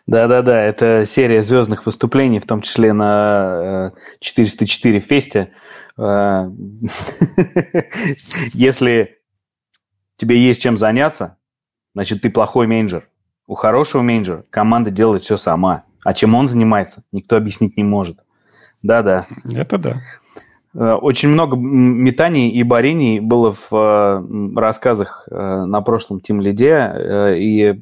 [0.07, 5.51] Да-да-да, это серия звездных выступлений, в том числе на 404 э, фесте.
[5.97, 6.49] Э,
[8.53, 9.18] если
[10.19, 11.37] тебе есть чем заняться,
[11.95, 13.09] значит, ты плохой менеджер.
[13.47, 15.83] У хорошего менеджера команда делает все сама.
[16.03, 18.19] А чем он занимается, никто объяснить не может.
[18.83, 19.27] Да-да.
[19.51, 20.01] Это да.
[20.73, 27.35] Э, очень много метаний и борений было в э, рассказах э, на прошлом Тим Лиде,
[27.37, 27.81] и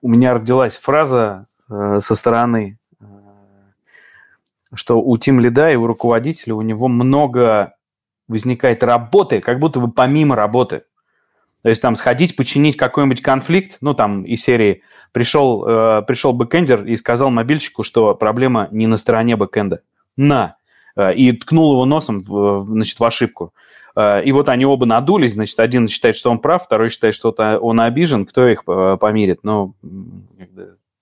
[0.00, 2.78] у меня родилась фраза со стороны,
[4.74, 7.74] что у team lead а и у руководителя у него много
[8.28, 10.82] возникает работы, как будто бы помимо работы.
[11.64, 16.84] То есть там сходить, починить какой-нибудь конфликт, ну там из серии пришел, э, пришел бэкэндер
[16.84, 19.80] и сказал мобильщику, что проблема не на стороне backend а.
[20.18, 20.58] На!
[20.94, 23.54] Э, и ткнул его носом в, значит, в ошибку.
[23.96, 27.30] Э, и вот они оба надулись, значит, один считает, что он прав, второй считает, что
[27.30, 29.40] он обижен, кто их э, помирит?
[29.42, 29.74] Ну,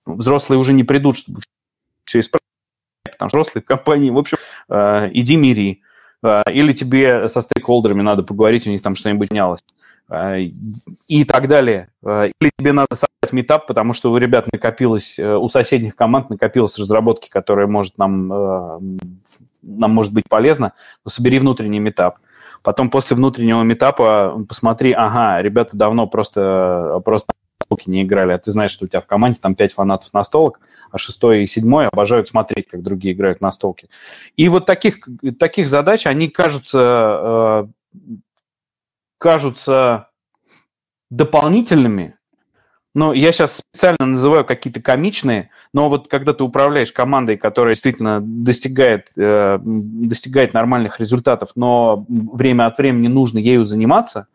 [0.05, 1.41] взрослые уже не придут, чтобы
[2.05, 2.43] все исправить,
[3.03, 4.37] потому что взрослые в компании, в общем,
[4.69, 5.81] иди мири.
[6.49, 9.59] Или тебе со стейкхолдерами надо поговорить, у них там что-нибудь менялось.
[10.13, 10.37] А,
[11.07, 11.89] и так далее.
[12.05, 16.29] А, или тебе надо создать метап, потому что у ребят накопилось, э, у соседних команд
[16.29, 18.79] накопилось разработки, которые может нам, э,
[19.63, 20.73] нам может быть полезно,
[21.03, 22.19] но собери внутренний метап.
[22.61, 28.51] Потом после внутреннего метапа посмотри, ага, ребята давно просто, просто настолки не играли, а ты
[28.51, 30.59] знаешь, что у тебя в команде там пять фанатов настолок,
[30.91, 33.89] а шестой и седьмой обожают смотреть, как другие играют в настолки.
[34.37, 35.07] И вот таких,
[35.39, 37.99] таких задач, они кажутся, э,
[39.23, 40.09] кажутся
[41.09, 42.17] дополнительными,
[42.93, 48.19] но я сейчас специально называю какие-то комичные, но вот когда ты управляешь командой, которая действительно
[48.21, 54.27] достигает, э, достигает нормальных результатов, но время от времени нужно ею заниматься,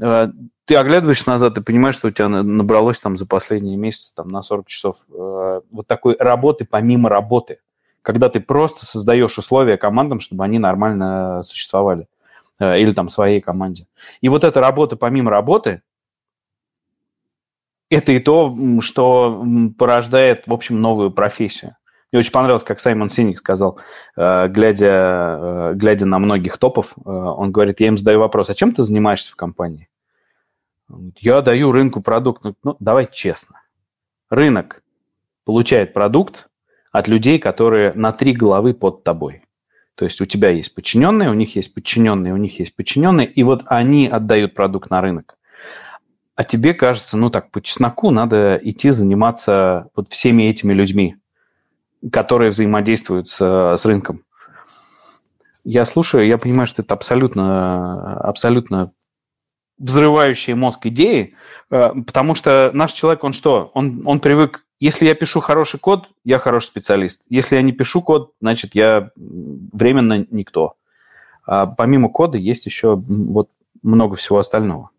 [0.00, 0.28] э,
[0.64, 4.40] ты оглядываешься назад и понимаешь, что у тебя набралось там за последние месяцы там, на
[4.40, 7.58] 40 часов э, вот такой работы помимо работы,
[8.00, 12.06] когда ты просто создаешь условия командам, чтобы они нормально существовали
[12.60, 13.86] или там своей команде.
[14.20, 15.82] И вот эта работа помимо работы,
[17.90, 19.44] это и то, что
[19.78, 21.76] порождает, в общем, новую профессию.
[22.10, 23.78] Мне очень понравилось, как Саймон Синик сказал,
[24.16, 28.54] э, глядя, э, глядя на многих топов, э, он говорит, я им задаю вопрос, а
[28.54, 29.88] чем ты занимаешься в компании?
[31.18, 32.44] Я даю рынку продукт.
[32.44, 33.60] Ну, ну, давай честно.
[34.30, 34.82] Рынок
[35.44, 36.48] получает продукт
[36.92, 39.42] от людей, которые на три головы под тобой.
[39.98, 43.42] То есть у тебя есть подчиненные, у них есть подчиненные, у них есть подчиненные, и
[43.42, 45.38] вот они отдают продукт на рынок
[46.38, 51.16] а тебе кажется, ну так, по чесноку надо идти заниматься вот всеми этими людьми,
[52.12, 53.40] которые взаимодействуют с,
[53.76, 54.22] с рынком.
[55.64, 58.92] Я слушаю, я понимаю, что это абсолютно, абсолютно
[59.78, 61.34] взрывающие мозг идеи,
[61.72, 63.72] э, потому что наш человек, он что?
[63.74, 67.22] Он, он привык, если я пишу хороший код, я хороший специалист.
[67.28, 70.74] Если я не пишу код, значит, я временно никто.
[71.46, 73.50] А помимо кода есть еще вот
[73.82, 74.90] много всего остального.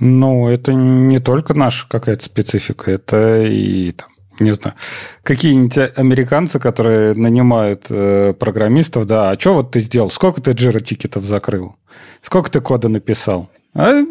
[0.00, 4.76] Ну, это не только наша какая-то специфика, это и там, не знаю,
[5.24, 10.10] какие-нибудь американцы, которые нанимают э, программистов, да, а что вот ты сделал?
[10.10, 11.74] Сколько ты джира тикетов закрыл?
[12.22, 13.50] Сколько ты кода написал?
[13.74, 14.02] А,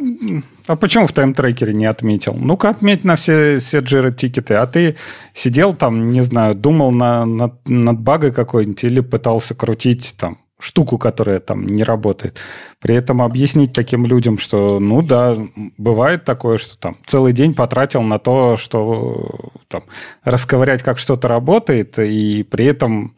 [0.67, 2.33] а почему в тайм-трекере не отметил?
[2.35, 4.55] Ну-ка, отметь на все, все джира тикеты.
[4.55, 4.95] А ты
[5.33, 10.97] сидел там, не знаю, думал на, над, над багой какой-нибудь или пытался крутить там штуку,
[10.97, 12.39] которая там не работает.
[12.79, 15.37] При этом объяснить таким людям, что, ну да,
[15.77, 19.83] бывает такое, что там целый день потратил на то, что там
[20.23, 23.15] расковырять, как что-то работает, и при этом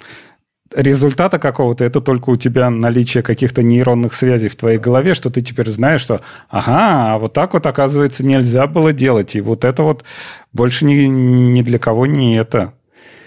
[0.75, 5.41] результата какого-то, это только у тебя наличие каких-то нейронных связей в твоей голове, что ты
[5.41, 9.35] теперь знаешь, что ага, а вот так вот, оказывается, нельзя было делать.
[9.35, 10.03] И вот это вот
[10.53, 12.73] больше ни, ни для кого не это.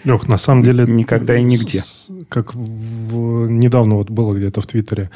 [0.05, 0.85] Лех, на самом деле...
[0.87, 1.85] Никогда и нигде.
[2.29, 5.11] Как в, недавно вот было где-то в Твиттере.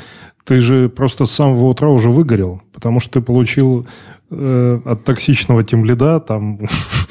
[0.44, 3.88] Ты же просто с самого утра уже выгорел, потому что ты получил
[4.30, 6.60] э, от токсичного темлида там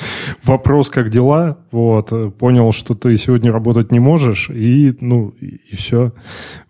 [0.45, 6.13] вопрос, как дела, вот, понял, что ты сегодня работать не можешь, и, ну, и, все.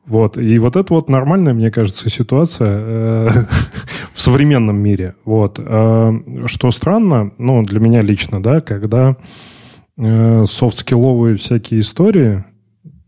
[0.05, 0.38] Вот.
[0.38, 3.29] И вот это вот нормальная, мне кажется, ситуация э,
[4.11, 5.15] в современном мире.
[5.25, 5.59] Вот.
[5.59, 6.13] Э,
[6.45, 9.17] что странно, ну, для меня лично, да, когда
[9.97, 12.43] Э, софт-скилловые всякие истории,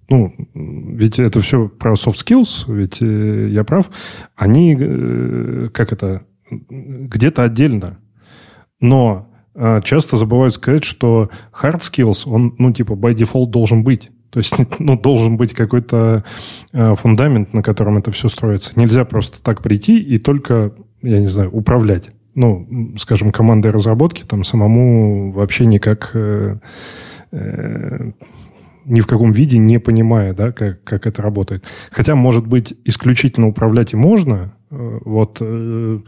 [0.09, 3.89] ну, ведь это все про soft skills, ведь э, я прав,
[4.37, 7.99] они, э, как это, где-то отдельно.
[8.79, 9.26] Но
[9.83, 14.09] часто забывают сказать, что hard skills, он, ну, типа, by default должен быть.
[14.29, 16.23] То есть, ну, должен быть какой-то
[16.71, 18.73] фундамент, на котором это все строится.
[18.75, 24.43] Нельзя просто так прийти и только, я не знаю, управлять ну, скажем, командой разработки, там
[24.43, 26.57] самому вообще никак э,
[27.31, 28.11] э,
[28.85, 31.65] ни в каком виде не понимая, да, как, как это работает.
[31.91, 34.53] Хотя, может быть, исключительно управлять и можно.
[34.69, 35.99] Э, вот э,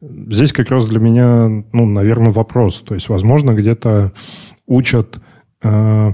[0.00, 2.80] здесь как раз для меня, ну, наверное, вопрос.
[2.80, 4.12] То есть, возможно, где-то
[4.66, 5.20] учат
[5.62, 6.12] э,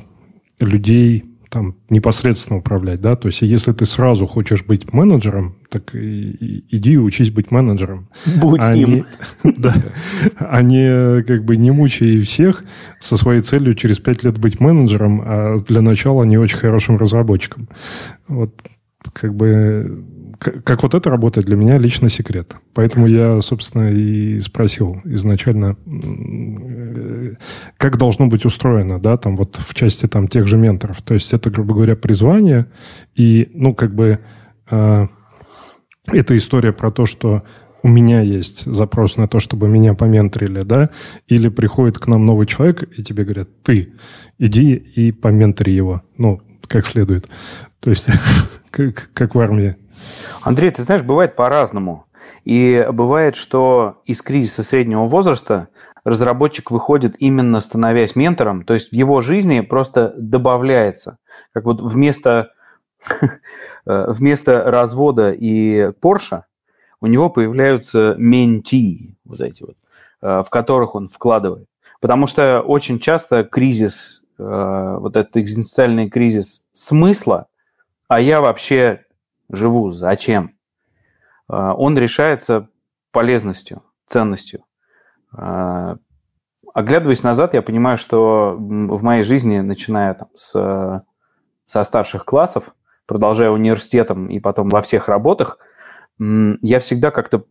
[0.59, 6.65] людей там непосредственно управлять, да, то есть если ты сразу хочешь быть менеджером, так и,
[6.71, 8.09] иди и учись быть менеджером.
[8.41, 8.95] Будь а им.
[8.95, 9.05] Не,
[9.57, 9.75] да,
[10.39, 12.65] а не как бы не мучай всех
[13.01, 17.69] со своей целью через пять лет быть менеджером, а для начала не очень хорошим разработчиком.
[18.29, 18.61] Вот
[19.13, 20.05] как бы
[20.39, 22.57] как вот это работает, для меня лично секрет.
[22.75, 27.35] Поэтому я, собственно, и спросил изначально, э,
[27.77, 31.03] как должно быть устроено, да, там вот в части там тех же менторов.
[31.03, 32.67] То есть это, грубо говоря, призвание
[33.15, 34.21] и, ну, как бы
[34.71, 35.07] э,
[36.07, 37.43] это история про то, что
[37.83, 40.91] у меня есть запрос на то, чтобы меня поменторили, да,
[41.29, 43.93] или приходит к нам новый человек, и тебе говорят, ты
[44.39, 47.29] иди и поментори его, ну, как следует.
[47.81, 48.09] То есть,
[48.71, 49.77] как, как в армии.
[50.43, 52.07] Андрей, ты знаешь, бывает по-разному.
[52.45, 55.69] И бывает, что из кризиса среднего возраста
[56.05, 61.19] разработчик выходит именно становясь ментором, то есть в его жизни просто добавляется,
[61.53, 62.53] как вот вместо,
[63.85, 66.43] вместо развода и Porsche
[67.01, 69.77] у него появляются менти, вот эти вот.
[70.21, 71.67] в которых он вкладывает.
[72.01, 77.47] Потому что очень часто кризис, вот этот экзистенциальный кризис смысла,
[78.07, 79.06] а я вообще
[79.51, 80.57] живу, зачем?
[81.49, 82.69] Он решается
[83.13, 84.65] полезностью, ценностью.
[86.75, 91.05] Оглядываясь назад, я понимаю, что в моей жизни, начиная там, с,
[91.65, 92.75] со старших классов,
[93.07, 95.59] продолжая университетом и потом во всех работах,
[96.19, 97.45] я всегда как-то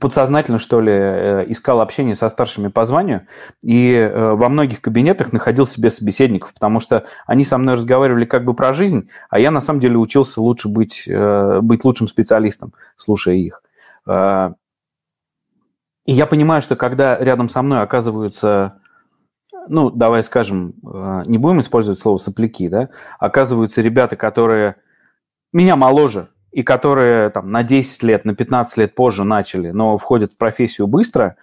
[0.00, 3.26] подсознательно, что ли, э, искал общение со старшими по званию,
[3.62, 8.44] и э, во многих кабинетах находил себе собеседников, потому что они со мной разговаривали как
[8.44, 12.72] бы про жизнь, а я на самом деле учился лучше быть, э, быть лучшим специалистом,
[12.96, 13.62] слушая их.
[14.06, 18.78] И я понимаю, что когда рядом со мной оказываются,
[19.66, 20.74] ну, давай скажем,
[21.26, 24.76] не будем использовать слово сопляки, да, оказываются ребята, которые
[25.52, 30.32] меня моложе, и которые там на 10 лет, на 15 лет позже начали, но входят
[30.32, 31.36] в профессию быстро,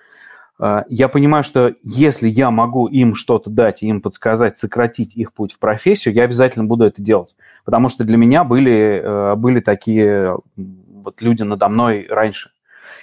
[0.60, 5.54] э, я понимаю, что если я могу им что-то дать, им подсказать, сократить их путь
[5.54, 7.36] в профессию, я обязательно буду это делать.
[7.64, 12.50] Потому что для меня были, э, были такие вот люди надо мной раньше.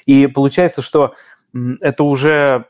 [0.05, 1.15] И получается, что
[1.81, 2.65] это уже...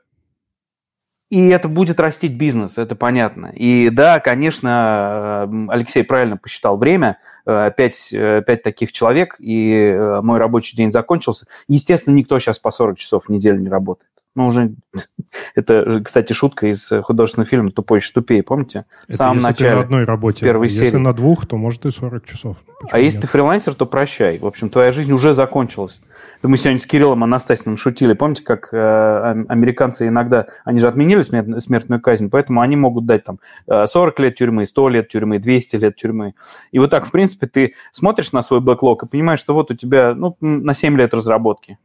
[1.30, 3.52] И это будет растить бизнес, это понятно.
[3.54, 10.20] И да, конечно, Алексей правильно посчитал время, э, пять, э, пять таких человек, и э,
[10.22, 11.46] мой рабочий день закончился.
[11.68, 14.10] Естественно, никто сейчас по 40 часов в неделю не работает.
[14.34, 14.74] Ну, уже...
[15.54, 18.84] Это, кстати, шутка из художественного фильма «Тупой еще тупее», помните?
[19.04, 19.70] Это в самом если начале.
[19.70, 20.44] ты на одной работе.
[20.44, 20.96] Первой если серии.
[20.96, 22.56] на двух, то, может, и 40 часов.
[22.66, 23.04] Почему а нет?
[23.04, 24.40] если ты фрилансер, то прощай.
[24.40, 26.00] В общем, твоя жизнь уже закончилась.
[26.42, 28.14] Мы сегодня с Кириллом Анастасиным шутили.
[28.14, 30.46] Помните, как э, американцы иногда...
[30.64, 34.88] Они же отменили смерт, смертную казнь, поэтому они могут дать там 40 лет тюрьмы, 100
[34.88, 36.34] лет тюрьмы, 200 лет тюрьмы.
[36.72, 39.74] И вот так, в принципе, ты смотришь на свой бэклог и понимаешь, что вот у
[39.74, 41.78] тебя ну, на 7 лет разработки.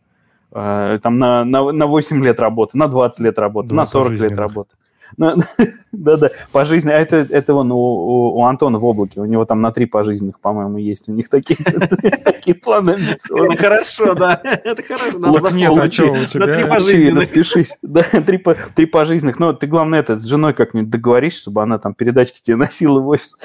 [0.54, 4.14] Э, там на, на, на 8 лет работы, на 20 лет работы, да, на 40
[4.14, 4.76] лет работы.
[5.92, 6.96] Да-да, пожизненно.
[6.96, 9.22] А это, это вон у, у, у Антона в облаке.
[9.22, 11.08] У него там на три пожизненных, по-моему, есть.
[11.08, 11.58] У них такие,
[12.24, 14.40] такие планы Это хорошо, да.
[14.44, 15.20] Это хорошо.
[15.20, 16.46] Надо нет, а что, у тебя...
[16.46, 17.24] На три пожизненных.
[17.24, 17.72] Распишись.
[17.82, 18.44] Да, три,
[18.76, 19.40] три пожизненных.
[19.40, 23.08] Но ты, главное, это с женой как-нибудь договоришься, чтобы она там передачки тебе носила в
[23.08, 23.36] офис.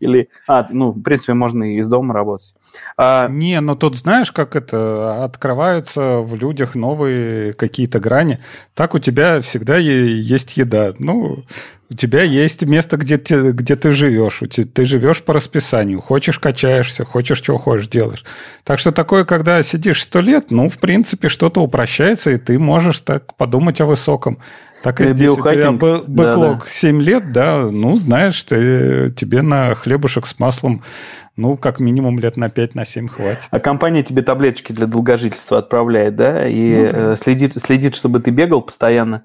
[0.00, 0.28] Или...
[0.46, 2.54] А, ну, в принципе, можно и из дома работать.
[2.96, 3.28] А...
[3.28, 5.24] Не, но тут знаешь, как это?
[5.24, 8.38] Открываются в людях новые какие-то грани.
[8.74, 10.94] Так у тебя всегда есть еда.
[10.98, 11.44] Ну,
[11.90, 14.42] у тебя есть место, где ты, где ты живешь.
[14.48, 16.00] Ты живешь по расписанию.
[16.00, 18.24] Хочешь, качаешься, хочешь, чего хочешь, делаешь.
[18.64, 23.00] Так что такое, когда сидишь сто лет, ну, в принципе, что-то упрощается, и ты можешь
[23.00, 24.38] так подумать о высоком.
[24.82, 26.62] Так и здесь у тебя бэклог да, да.
[26.66, 30.82] 7 лет, да, ну, знаешь, ты, тебе на хлебушек с маслом
[31.36, 33.48] ну, как минимум лет на 5, на 7 хватит.
[33.50, 36.46] А компания тебе таблеточки для долгожительства отправляет, да?
[36.46, 37.12] И ну, да.
[37.12, 39.24] Э, следит, следит, чтобы ты бегал постоянно,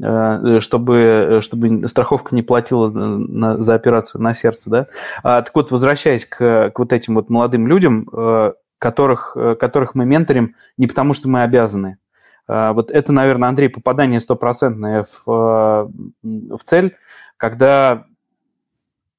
[0.00, 4.86] чтобы, чтобы страховка не платила на, за операцию на сердце, да?
[5.22, 10.06] А, так вот, возвращаясь к, к вот этим вот молодым людям, э, которых, которых мы
[10.06, 11.98] менторим не потому, что мы обязаны.
[12.46, 15.90] А, вот это, наверное, Андрей, попадание стопроцентное в,
[16.22, 16.96] в цель,
[17.36, 18.04] когда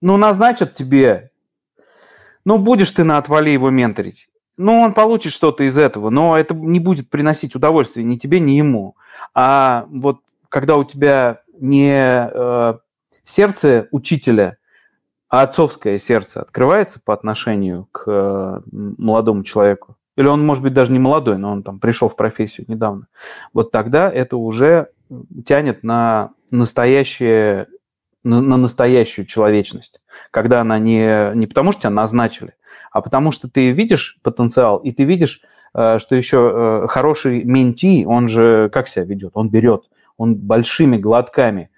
[0.02, 1.30] ну, назначат тебе
[2.46, 4.28] ну, будешь ты на отвали его менторить.
[4.58, 8.54] Ну, он получит что-то из этого, но это не будет приносить удовольствие ни тебе, ни
[8.54, 8.96] ему.
[9.34, 12.74] А вот когда у тебя не э,
[13.24, 14.58] сердце учителя,
[15.30, 20.92] а отцовское сердце открывается по отношению к э, молодому человеку, или он, может быть, даже
[20.92, 23.08] не молодой, но он там пришел в профессию недавно,
[23.54, 24.90] вот тогда это уже
[25.46, 27.68] тянет на настоящее
[28.22, 32.56] на, на настоящую человечность, когда она не, не потому, что тебя назначили,
[32.92, 35.42] а потому что ты видишь потенциал, и ты видишь,
[35.74, 39.32] э, что еще хороший менти, он же как себя ведет?
[39.36, 39.84] Он берет,
[40.20, 41.72] он большими глотками,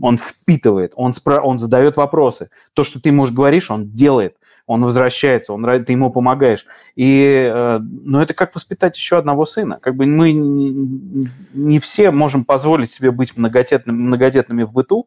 [0.00, 1.40] он впитывает, он, спро...
[1.40, 2.50] он задает вопросы.
[2.74, 6.66] То, что ты ему говоришь, он делает, он возвращается, он, ты ему помогаешь.
[6.96, 9.78] И, э, ну, это как воспитать еще одного сына.
[9.80, 15.06] Как бы мы не все можем позволить себе быть многодетными, многодетными в быту,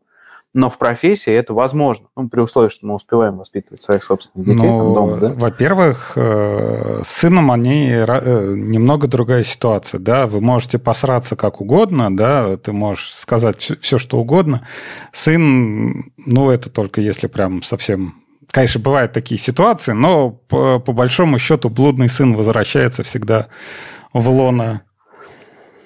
[0.53, 4.69] но в профессии это возможно, ну, при условии, что мы успеваем воспитывать своих собственных детей
[4.69, 5.17] ну, там дома.
[5.17, 5.29] Да?
[5.29, 12.15] Во-первых, э, с сыном они э, немного другая ситуация, да, вы можете посраться как угодно,
[12.15, 14.67] да, ты можешь сказать все, что угодно.
[15.13, 18.15] Сын, ну, это только если прям совсем
[18.51, 23.47] Конечно, бывают такие ситуации, но по, по большому счету блудный сын возвращается всегда
[24.11, 24.81] в лоно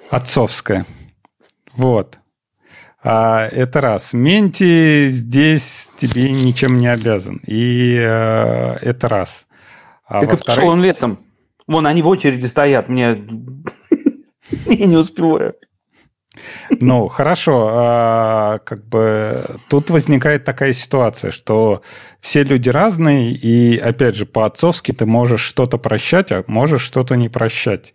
[0.10, 0.88] отцовское.
[1.76, 2.18] Вот.
[3.08, 4.14] А, это раз.
[4.14, 7.40] Менти здесь тебе ничем не обязан.
[7.46, 9.46] И э, это раз.
[10.08, 11.20] А так пошел он лесом.
[11.68, 12.90] Вон, они в очереди стоят.
[12.90, 13.16] Мне
[14.66, 15.54] Я не успеваю.
[16.82, 17.70] Ну, хорошо.
[17.72, 21.82] А, как бы тут возникает такая ситуация, что
[22.20, 27.30] все люди разные, и, опять же, по-отцовски ты можешь что-то прощать, а можешь что-то не
[27.30, 27.94] прощать.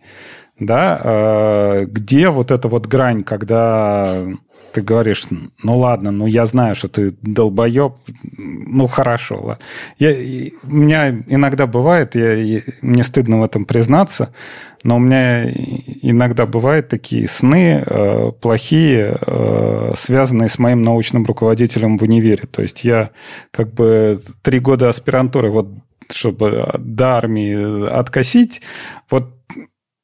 [0.61, 1.01] Да?
[1.03, 4.23] А, где вот эта вот грань, когда
[4.71, 5.25] ты говоришь,
[5.63, 7.93] ну ладно, ну я знаю, что ты долбоеб,
[8.37, 9.57] ну хорошо.
[9.97, 10.11] Я,
[10.63, 14.33] у меня иногда бывает, я, мне стыдно в этом признаться,
[14.83, 21.97] но у меня иногда бывают такие сны э, плохие, э, связанные с моим научным руководителем
[21.97, 22.43] в универе.
[22.49, 23.09] То есть я
[23.49, 25.69] как бы три года аспирантуры, вот
[26.13, 28.61] чтобы до армии откосить,
[29.09, 29.40] вот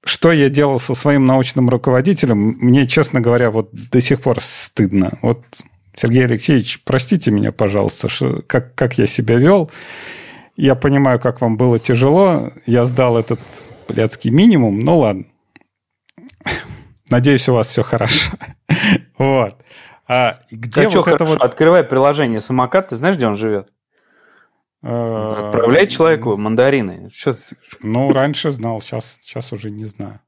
[0.08, 5.18] что я делал со своим научным руководителем, мне, честно говоря, вот до сих пор стыдно.
[5.22, 5.44] Вот,
[5.94, 9.70] Сергей Алексеевич, простите меня, пожалуйста, что, как, как я себя вел.
[10.56, 12.52] Я понимаю, как вам было тяжело.
[12.66, 13.40] Я сдал этот
[13.88, 14.80] блядский минимум.
[14.80, 15.26] Ну, ладно.
[17.10, 18.32] Надеюсь, у вас все хорошо.
[19.18, 19.56] Вот.
[20.08, 21.42] А где а вот это вот...
[21.42, 23.70] Открывай приложение самокат, ты знаешь, где он живет?
[24.90, 27.10] Э, Отправляй человеку мандарины.
[27.14, 27.36] Что...
[27.82, 30.22] Ну, раньше знал, сейчас, сейчас уже не знаю.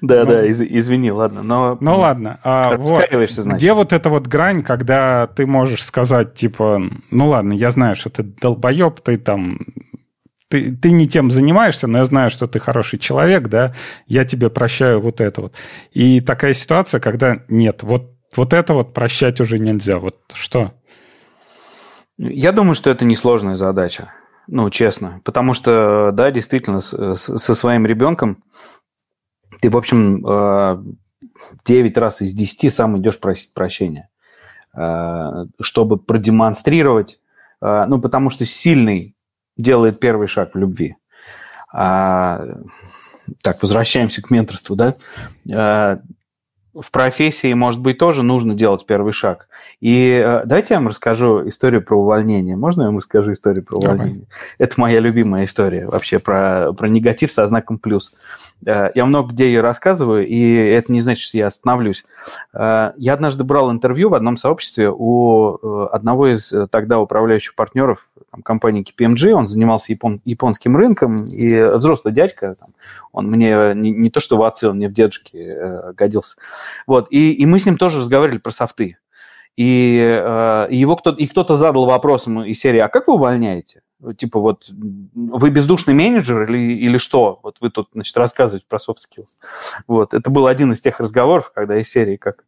[0.00, 1.42] Да, ну, да, из, извини, ладно.
[1.44, 1.76] Но...
[1.80, 2.40] Ну ладно.
[2.42, 6.80] А, вот, где вот эта вот грань, когда ты можешь сказать, типа,
[7.10, 9.58] ну ладно, я знаю, что ты долбоеб, ты там
[10.48, 13.74] ты, ты не тем занимаешься, но я знаю, что ты хороший человек, да,
[14.06, 15.54] я тебе прощаю вот это вот.
[15.92, 19.98] И такая ситуация, когда нет, вот, вот это вот прощать уже нельзя.
[19.98, 20.72] Вот что?
[22.18, 24.12] Я думаю, что это несложная задача,
[24.48, 25.20] ну, честно.
[25.24, 28.42] Потому что, да, действительно, с, со своим ребенком
[29.60, 30.22] ты, в общем,
[31.64, 34.08] 9 э, раз из 10 сам идешь просить прощения,
[34.76, 37.20] э, чтобы продемонстрировать,
[37.60, 39.16] э, ну, потому что сильный
[39.56, 40.96] делает первый шаг в любви.
[41.72, 42.40] А,
[43.42, 44.94] так, возвращаемся к менторству, да?
[45.44, 49.47] в профессии, может быть, тоже нужно делать первый шаг.
[49.80, 52.56] И э, давайте я вам расскажу историю про увольнение.
[52.56, 54.12] Можно я вам расскажу историю про увольнение?
[54.14, 54.26] Давай.
[54.58, 58.12] Это моя любимая история вообще про, про негатив со знаком плюс.
[58.66, 62.04] Э, я много где ее рассказываю, и это не значит, что я остановлюсь.
[62.52, 68.08] Э, я однажды брал интервью в одном сообществе у э, одного из тогда управляющих партнеров
[68.30, 69.30] там, компании KPMG.
[69.30, 72.70] Он занимался япон, японским рынком, и взрослый дядька, там,
[73.12, 76.36] он мне не, не то что в отце, он мне в дедушке годился.
[76.86, 78.98] Вот, и, и мы с ним тоже разговаривали про софты.
[79.58, 83.82] И э, его кто и кто-то задал вопросом из серии, а как вы увольняете?
[84.16, 87.40] Типа вот вы бездушный менеджер или, или что?
[87.42, 89.30] Вот вы тут, значит, рассказываете про soft skills.
[89.88, 92.44] Вот, это был один из тех разговоров, когда из серии как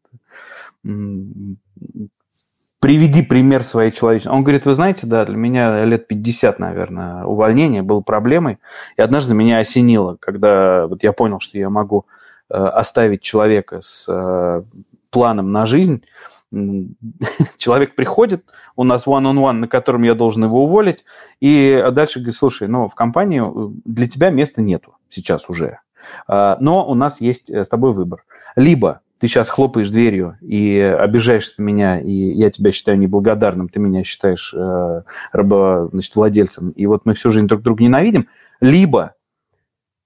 [2.79, 4.33] приведи пример своей человечности.
[4.33, 8.59] Он говорит, вы знаете, да, для меня лет 50, наверное, увольнение было проблемой.
[8.97, 12.07] И однажды меня осенило, когда вот я понял, что я могу
[12.49, 14.63] э, оставить человека с э,
[15.11, 16.05] планом на жизнь,
[17.59, 18.45] человек приходит,
[18.77, 21.05] у нас one-on-one, на котором я должен его уволить,
[21.41, 25.79] и дальше говорит, слушай, ну, в компании э, для тебя места нету сейчас уже,
[26.27, 28.25] а, но у нас есть э, с тобой выбор.
[28.57, 34.03] Либо ты сейчас хлопаешь дверью и обижаешься меня, и я тебя считаю неблагодарным, ты меня
[34.03, 38.29] считаешь э, рабо, значит, владельцем, и вот мы всю жизнь друг друга ненавидим,
[38.61, 39.15] либо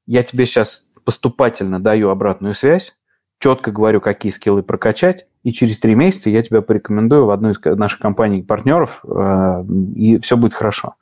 [0.07, 2.97] я тебе сейчас поступательно даю обратную связь,
[3.38, 7.59] четко говорю, какие скиллы прокачать, и через три месяца я тебя порекомендую в одну из
[7.62, 9.64] наших компаний-партнеров, э,
[9.95, 10.95] и все будет хорошо.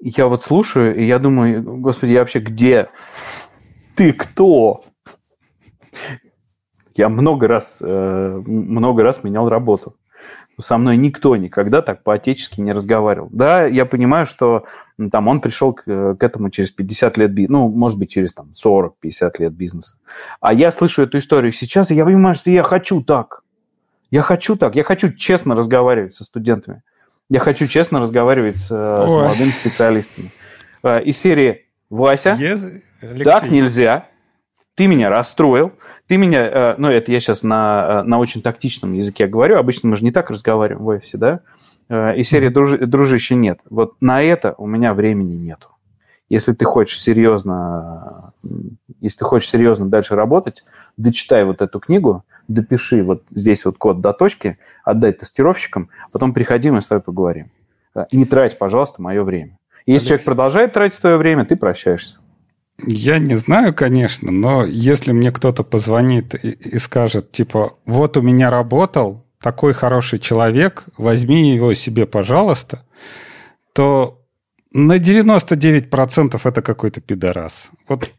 [0.00, 2.88] Я вот слушаю, и я думаю, господи, я вообще где?
[3.94, 4.82] Ты кто?
[6.94, 9.94] Я много раз, э, много раз менял работу
[10.60, 13.28] со мной никто никогда так по-отечески не разговаривал.
[13.32, 14.64] Да, я понимаю, что
[15.10, 18.92] там он пришел к, к этому через 50 лет ну, может быть, через там 40-50
[19.38, 19.96] лет бизнеса.
[20.40, 23.42] А я слышу эту историю сейчас, и я понимаю, что я хочу так.
[24.10, 24.74] Я хочу так.
[24.74, 26.82] Я хочу честно разговаривать со студентами.
[27.28, 30.30] Я хочу честно разговаривать с, с молодыми специалистами.
[30.82, 32.82] Э, из серии «Вася, yes,
[33.22, 34.08] так нельзя,
[34.74, 35.72] ты меня расстроил,
[36.10, 39.88] ты меня, э, ну, это я сейчас на, э, на очень тактичном языке говорю, обычно
[39.90, 41.40] мы же не так разговариваем в офисе, да,
[41.88, 43.60] э, и серии дружи, дружище нет.
[43.70, 45.68] Вот на это у меня времени нету.
[46.28, 48.32] Если ты хочешь серьезно,
[49.00, 50.64] если ты хочешь серьезно дальше работать,
[50.96, 56.72] дочитай вот эту книгу, допиши вот здесь вот код до точки, отдай тестировщикам, потом приходи,
[56.72, 57.52] мы с тобой поговорим.
[58.10, 59.58] Не трать, пожалуйста, мое время.
[59.86, 60.08] Если Алексей.
[60.08, 62.19] человек продолжает тратить твое время, ты прощаешься.
[62.86, 68.22] Я не знаю, конечно, но если мне кто-то позвонит и, и скажет, типа, вот у
[68.22, 72.84] меня работал такой хороший человек, возьми его себе, пожалуйста,
[73.72, 74.20] то
[74.72, 77.70] на 99% это какой-то пидорас.
[77.88, 78.10] Вот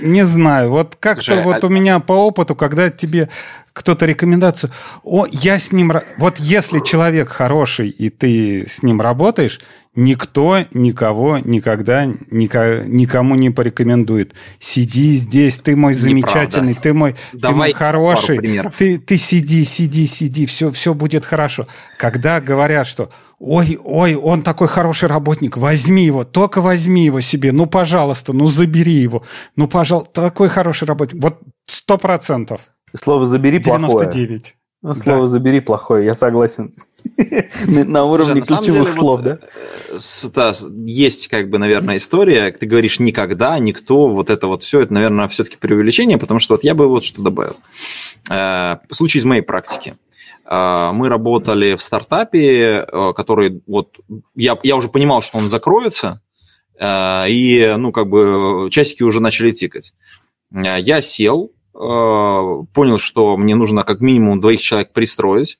[0.00, 1.66] Не знаю, вот как-то вот а...
[1.66, 3.28] у меня по опыту, когда тебе
[3.72, 4.72] кто-то рекомендацию,
[5.04, 5.92] о, я с ним...
[6.16, 9.60] Вот если человек хороший, и ты с ним работаешь,
[9.94, 14.34] никто никого никогда никому не порекомендует.
[14.60, 16.82] Сиди здесь, ты мой замечательный, Неправда.
[16.82, 18.38] ты мой, ты мой хороший,
[18.76, 21.66] ты, ты сиди, сиди, сиди, все, все будет хорошо.
[21.98, 27.52] Когда говорят, что ой, ой, он такой хороший работник, возьми его, только возьми его себе,
[27.52, 29.22] ну, пожалуйста, ну, забери его,
[29.56, 31.22] ну, пожалуйста, такой хороший работник.
[31.22, 32.60] Вот сто процентов.
[32.96, 34.26] Слово «забери» 99.
[34.26, 34.54] плохое.
[34.80, 35.26] Ну, слово да.
[35.26, 36.72] «забери» плохое, я согласен.
[37.66, 39.38] На уровне ключевых слов, да?
[40.34, 40.52] Да,
[40.86, 45.28] есть, как бы, наверное, история, ты говоришь «никогда», «никто», вот это вот все, это, наверное,
[45.28, 47.56] все-таки преувеличение, потому что вот я бы вот что добавил.
[48.30, 49.96] Э, случай из моей практики.
[50.50, 53.98] А, мы работали в стартапе, э, который вот
[54.34, 56.22] я, я уже понимал, что он закроется,
[56.80, 59.92] э, и ну как бы часики уже начали тикать.
[60.50, 65.58] Э, я сел, понял, что мне нужно как минимум двоих человек пристроить,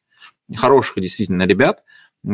[0.57, 1.85] хороших действительно ребят,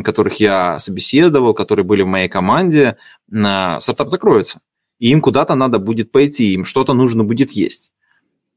[0.04, 2.96] которых я собеседовал, которые были в моей команде.
[3.28, 4.60] Стартап закроется,
[4.98, 7.92] и им куда-то надо будет пойти, им что-то нужно будет есть.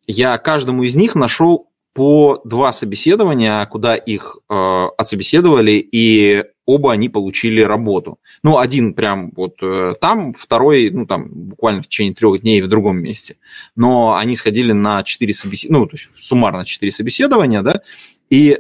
[0.06, 1.68] Я каждому из них нашел
[1.98, 8.20] по два собеседования, куда их э, отсобеседовали, и оба они получили работу.
[8.44, 12.68] Ну, один прям вот э, там, второй, ну, там, буквально в течение трех дней в
[12.68, 13.38] другом месте.
[13.76, 17.82] Но они сходили на четыре собеседования, ну, то есть суммарно четыре собеседования, да,
[18.30, 18.60] и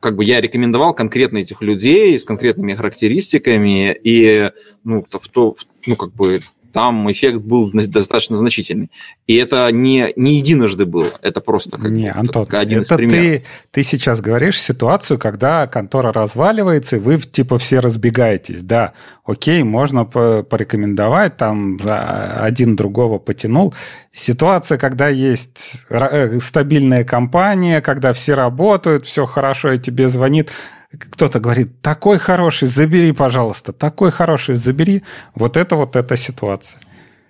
[0.00, 4.50] как бы я рекомендовал конкретно этих людей с конкретными характеристиками, и
[4.82, 5.54] ну, в то,
[5.86, 6.40] ну, как бы
[6.72, 8.90] там эффект был достаточно значительный.
[9.26, 13.22] И это не, не единожды было, это просто как, не, Антон, один это из примеров.
[13.22, 18.62] Ты, ты сейчас говоришь ситуацию, когда контора разваливается, и вы типа все разбегаетесь.
[18.62, 18.92] Да,
[19.24, 23.74] окей, можно порекомендовать, там один другого потянул.
[24.12, 30.50] Ситуация, когда есть э, стабильная компания, когда все работают, все хорошо, и тебе звонит
[30.98, 35.02] кто-то говорит, такой хороший, забери, пожалуйста, такой хороший, забери.
[35.34, 36.80] Вот это вот эта ситуация.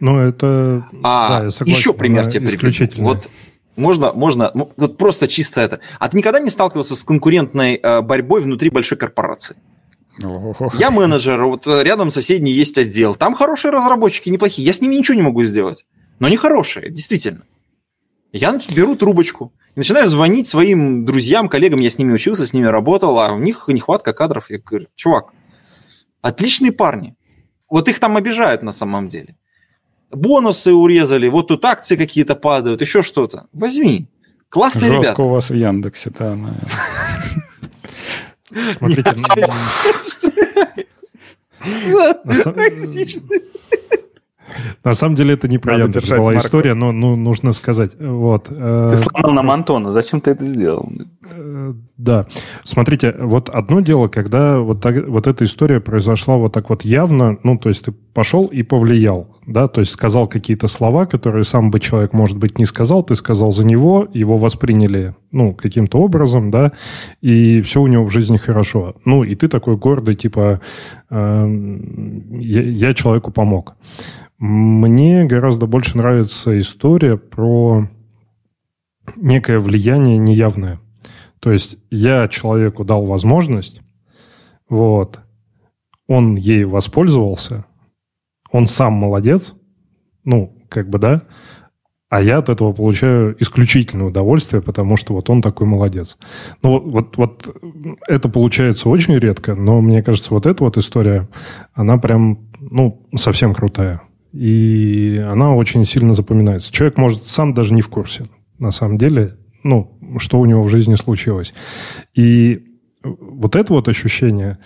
[0.01, 0.85] Ну, это...
[1.03, 3.03] А, да, согласен, еще пример тебе приведу.
[3.05, 3.29] Вот
[3.77, 5.81] можно, можно, ну, вот просто чисто это.
[5.99, 9.57] А ты никогда не сталкивался с конкурентной э, борьбой внутри большой корпорации?
[10.79, 13.15] Я менеджер, вот рядом соседний есть отдел.
[13.15, 14.67] Там хорошие разработчики, неплохие.
[14.67, 15.87] Я с ними ничего не могу сделать.
[16.19, 17.43] Но они хорошие, действительно.
[18.33, 22.67] Я беру трубочку, и начинаю звонить своим друзьям, коллегам, я с ними учился, с ними
[22.67, 24.49] работал, а у них нехватка кадров.
[24.49, 25.33] Я говорю, чувак,
[26.23, 27.15] отличные парни.
[27.69, 29.37] Вот их там обижают на самом деле.
[30.11, 33.49] Бонусы урезали, вот тут акции какие-то падают, еще что-то.
[33.53, 34.09] Возьми.
[34.49, 35.23] Классные Жестко ребята.
[35.23, 36.39] у вас в Яндексе, да.
[38.79, 39.15] Смотрите,
[44.85, 46.41] на самом деле это не про Надо Яндекс была марку.
[46.41, 47.93] история, но ну, нужно сказать.
[47.99, 50.91] Вот, э, ты сломал нам Антона, зачем ты это сделал?
[51.31, 52.27] Э, да.
[52.65, 57.39] Смотрите, вот одно дело, когда вот, так, вот эта история произошла вот так вот явно,
[57.43, 61.71] ну, то есть ты пошел и повлиял, да, то есть сказал какие-то слова, которые сам
[61.71, 66.51] бы человек, может быть, не сказал, ты сказал за него, его восприняли, ну, каким-то образом,
[66.51, 66.73] да,
[67.21, 68.97] и все у него в жизни хорошо.
[69.05, 70.61] Ну, и ты такой гордый, типа,
[71.11, 73.77] э, я, я человеку помог.
[74.43, 77.89] Мне гораздо больше нравится история про
[79.15, 80.81] некое влияние неявное.
[81.39, 83.83] То есть я человеку дал возможность,
[84.69, 85.21] вот,
[86.09, 87.67] он ей воспользовался,
[88.51, 89.55] он сам молодец,
[90.25, 91.23] ну, как бы, да,
[92.09, 96.19] а я от этого получаю исключительное удовольствие, потому что вот он такой молодец.
[96.65, 97.57] Ну, вот, вот
[98.09, 101.29] это получается очень редко, но мне кажется, вот эта вот история,
[101.75, 104.03] она прям, ну, совсем крутая
[104.33, 106.73] и она очень сильно запоминается.
[106.73, 108.25] Человек может сам даже не в курсе,
[108.59, 111.53] на самом деле, ну, что у него в жизни случилось.
[112.15, 112.63] И
[113.03, 114.59] вот это вот ощущение,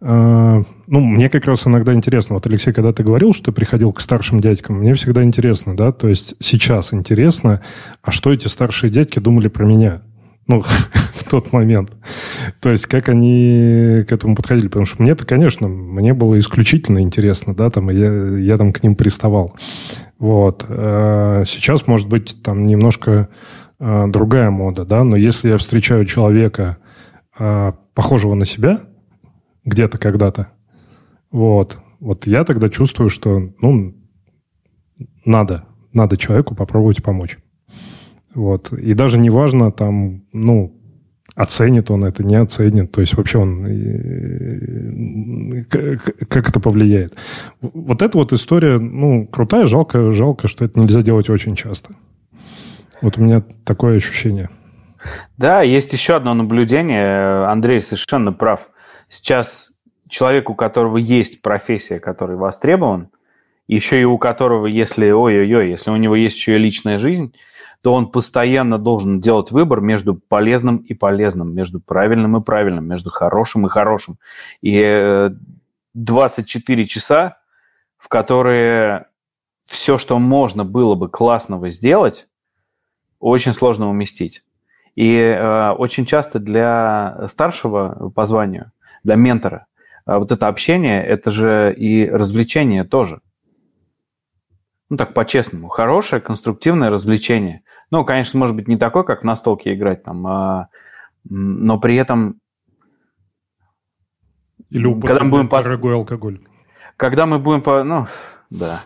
[0.00, 2.34] э, ну, мне как раз иногда интересно.
[2.34, 5.92] Вот, Алексей, когда ты говорил, что ты приходил к старшим дядькам, мне всегда интересно, да,
[5.92, 7.62] то есть сейчас интересно,
[8.02, 10.02] а что эти старшие дядьки думали про меня?
[10.46, 10.62] ну,
[11.34, 11.90] тот момент.
[12.60, 14.68] То есть, как они к этому подходили.
[14.68, 18.94] Потому что мне-то, конечно, мне было исключительно интересно, да, там, я, я там к ним
[18.94, 19.56] приставал.
[20.20, 20.64] Вот.
[20.68, 23.30] А сейчас, может быть, там немножко
[23.80, 26.76] а, другая мода, да, но если я встречаю человека,
[27.36, 28.82] а, похожего на себя,
[29.64, 30.52] где-то когда-то,
[31.32, 33.96] вот, вот я тогда чувствую, что, ну,
[35.24, 37.38] надо, надо человеку попробовать помочь.
[38.36, 38.72] Вот.
[38.72, 40.80] И даже не важно там, ну,
[41.34, 42.92] Оценит он это, не оценит.
[42.92, 43.64] То есть вообще он...
[46.28, 47.14] Как это повлияет?
[47.60, 51.94] Вот эта вот история, ну, крутая, жалко, жалко, что это нельзя делать очень часто.
[53.02, 54.48] Вот у меня такое ощущение.
[55.36, 57.46] Да, есть еще одно наблюдение.
[57.46, 58.68] Андрей совершенно прав.
[59.08, 59.72] Сейчас
[60.08, 63.08] человек, у которого есть профессия, который востребован,
[63.66, 67.34] еще и у которого, если, ой-ой-ой, если у него есть еще и личная жизнь,
[67.82, 73.10] то он постоянно должен делать выбор между полезным и полезным, между правильным и правильным, между
[73.10, 74.18] хорошим и хорошим.
[74.62, 75.30] И
[75.92, 77.36] 24 э, часа,
[77.98, 79.06] в которые
[79.66, 82.26] все, что можно было бы классного сделать,
[83.18, 84.44] очень сложно уместить.
[84.96, 89.66] И э, очень часто для старшего по званию, для ментора,
[90.06, 93.20] э, вот это общение, это же и развлечение тоже.
[94.90, 97.62] Ну так по-честному, хорошее конструктивное развлечение.
[97.90, 100.68] Ну, конечно, может быть не такой, как на столке играть там, а,
[101.28, 102.40] но при этом...
[104.70, 106.40] Или когда мы будем дорогой алкоголь.
[106.96, 107.82] Когда мы будем по...
[107.84, 108.06] Ну,
[108.50, 108.82] да.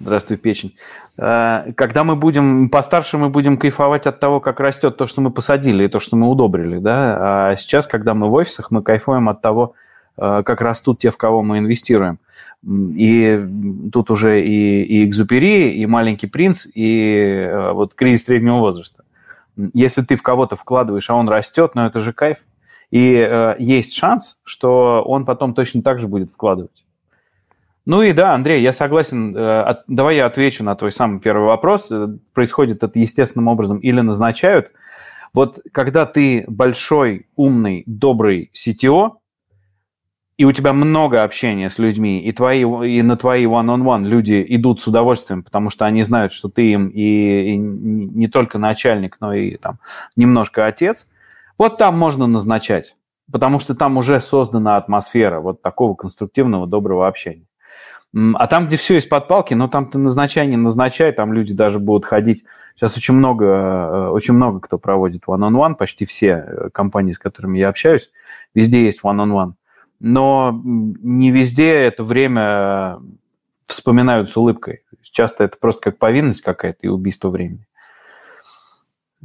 [0.00, 0.76] Здравствуй, печень.
[1.18, 5.30] А, когда мы будем постарше, мы будем кайфовать от того, как растет то, что мы
[5.30, 7.50] посадили, и то, что мы удобрили, да.
[7.50, 9.74] А сейчас, когда мы в офисах, мы кайфуем от того,
[10.16, 12.18] как растут те, в кого мы инвестируем.
[12.66, 13.46] И
[13.92, 19.04] тут уже и, и Экзупери, и Маленький принц, и э, вот кризис среднего возраста.
[19.74, 22.38] Если ты в кого-то вкладываешь, а он растет, ну это же кайф.
[22.90, 26.84] И э, есть шанс, что он потом точно так же будет вкладывать.
[27.84, 29.36] Ну и да, Андрей, я согласен.
[29.36, 31.88] Э, от, давай я отвечу на твой самый первый вопрос.
[31.90, 34.72] Э, происходит это естественным образом или назначают.
[35.34, 39.16] Вот когда ты большой, умный, добрый CTO,
[40.36, 44.80] и у тебя много общения с людьми, и, твои, и на твои one-on-one люди идут
[44.80, 49.32] с удовольствием, потому что они знают, что ты им и, и не только начальник, но
[49.32, 49.78] и там
[50.16, 51.06] немножко отец,
[51.56, 52.96] вот там можно назначать,
[53.30, 57.46] потому что там уже создана атмосфера вот такого конструктивного, доброго общения.
[58.34, 61.80] А там, где все из-под палки, ну там ты назначай, не назначай, там люди даже
[61.80, 62.44] будут ходить.
[62.76, 67.58] Сейчас очень много, э, очень много кто проводит one-on-one, почти все э, компании, с которыми
[67.58, 68.10] я общаюсь,
[68.54, 69.54] везде есть one-on-one
[70.00, 72.98] но не везде это время
[73.66, 74.82] вспоминают с улыбкой.
[75.02, 77.66] Часто это просто как повинность какая-то и убийство времени.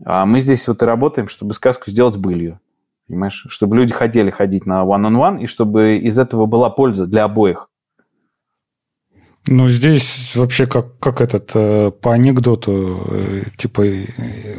[0.06, 2.60] А мы здесь вот и работаем, чтобы сказку сделать былью.
[3.08, 3.46] Понимаешь?
[3.50, 7.70] Чтобы люди хотели ходить на one-on-one, и чтобы из этого была польза для обоих.
[9.48, 14.06] Ну, здесь вообще как, как этот, э, по анекдоту, э, типа, э,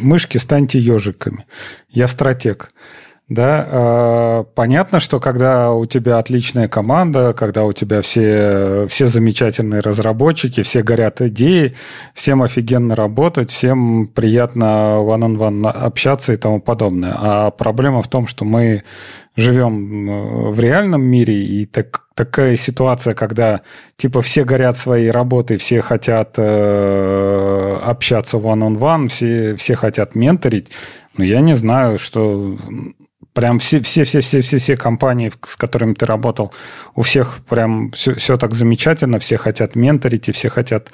[0.01, 1.47] мышки, станьте ежиками.
[1.89, 2.71] Я стратег.
[3.31, 9.83] Да, э, понятно, что когда у тебя отличная команда, когда у тебя все, все замечательные
[9.83, 11.77] разработчики, все горят идеи,
[12.13, 17.15] всем офигенно работать, всем приятно one-on-one общаться и тому подобное.
[17.17, 18.83] А проблема в том, что мы
[19.37, 23.61] живем в реальном мире, и так, такая ситуация, когда
[23.97, 30.73] типа все горят своей работой, все хотят э, общаться one-on-one, все, все хотят менторить,
[31.17, 32.57] но я не знаю, что
[33.33, 36.53] прям все, все, все, все, все, все компании, с которыми ты работал,
[36.95, 40.91] у всех прям все, все так замечательно, все хотят менторить, и все хотят,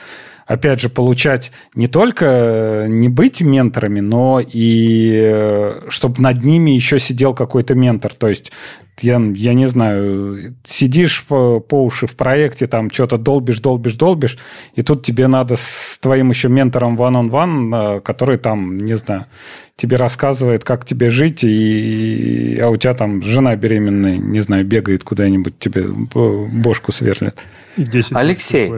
[0.46, 6.70] опять же, получать не только э, не быть менторами, но и э, чтобы над ними
[6.70, 8.14] еще сидел какой-то ментор.
[8.14, 8.52] То есть
[9.00, 14.38] я, я не знаю, сидишь по, по уши в проекте, там что-то долбишь, долбишь, долбишь,
[14.74, 19.26] и тут тебе надо с твоим еще ментором one-on-one, -on -one, который там, не знаю,
[19.76, 25.04] тебе рассказывает, как тебе жить, и, а у тебя там жена беременная, не знаю, бегает
[25.04, 27.38] куда-нибудь, тебе бошку сверлит.
[28.12, 28.72] Алексей,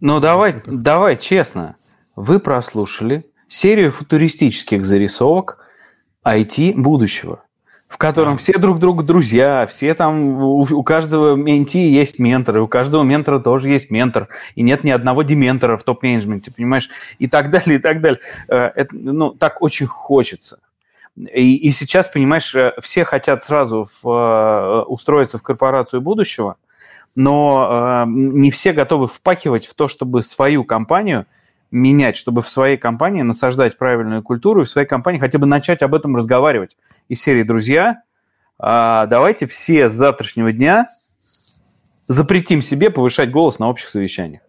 [0.00, 1.76] ну давай, давай честно.
[2.14, 5.64] Вы прослушали серию футуристических зарисовок
[6.24, 7.42] IT будущего
[7.88, 8.38] в котором да.
[8.38, 13.02] все друг другу друзья, все там, у, у каждого менти есть ментор, и у каждого
[13.02, 17.78] ментора тоже есть ментор, и нет ни одного дементора в топ-менеджменте, понимаешь, и так далее,
[17.78, 18.20] и так далее.
[18.48, 20.58] Э, это, ну, так очень хочется.
[21.16, 26.56] И, и сейчас, понимаешь, э, все хотят сразу в, э, устроиться в корпорацию будущего,
[27.16, 31.26] но э, не все готовы впахивать в то, чтобы свою компанию
[31.70, 35.82] менять, чтобы в своей компании насаждать правильную культуру и в своей компании хотя бы начать
[35.82, 36.76] об этом разговаривать.
[37.08, 38.02] Из серии «Друзья»,
[38.58, 40.86] а, давайте все с завтрашнего дня
[42.06, 44.42] запретим себе повышать голос на общих совещаниях.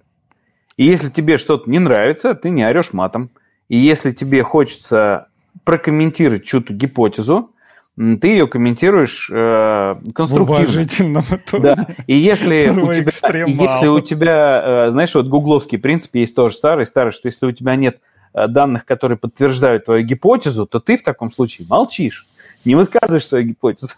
[0.76, 3.32] И если тебе что-то не нравится, ты не орешь матом.
[3.68, 5.28] И если тебе хочется
[5.63, 7.51] прокомментировать чью-то гипотезу,
[7.98, 10.45] ты ее комментируешь э, конструктивно.
[10.45, 11.76] В уважительном тоне.
[11.76, 11.88] Да.
[12.06, 16.86] И если у, тебя, если у тебя, э, знаешь, вот гугловский принцип есть тоже старый,
[16.86, 18.00] старый, что если у тебя нет
[18.36, 22.28] э, данных, которые подтверждают твою гипотезу, то ты в таком случае молчишь.
[22.66, 23.93] не высказываешь свою гипотезу.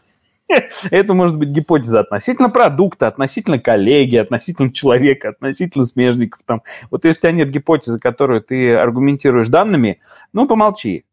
[0.91, 6.39] Это может быть гипотеза относительно продукта, относительно коллеги, относительно человека, относительно смежников.
[6.45, 6.63] Там.
[6.89, 9.99] Вот если у тебя нет гипотезы, которую ты аргументируешь данными,
[10.31, 11.03] ну, помолчи.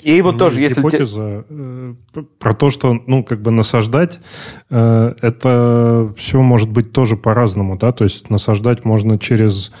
[0.00, 0.80] И вот тоже, если...
[0.80, 1.94] Гипотеза э,
[2.38, 4.20] про то, что, ну, как бы насаждать,
[4.70, 9.72] э, это все может быть тоже по-разному, да, то есть насаждать можно через,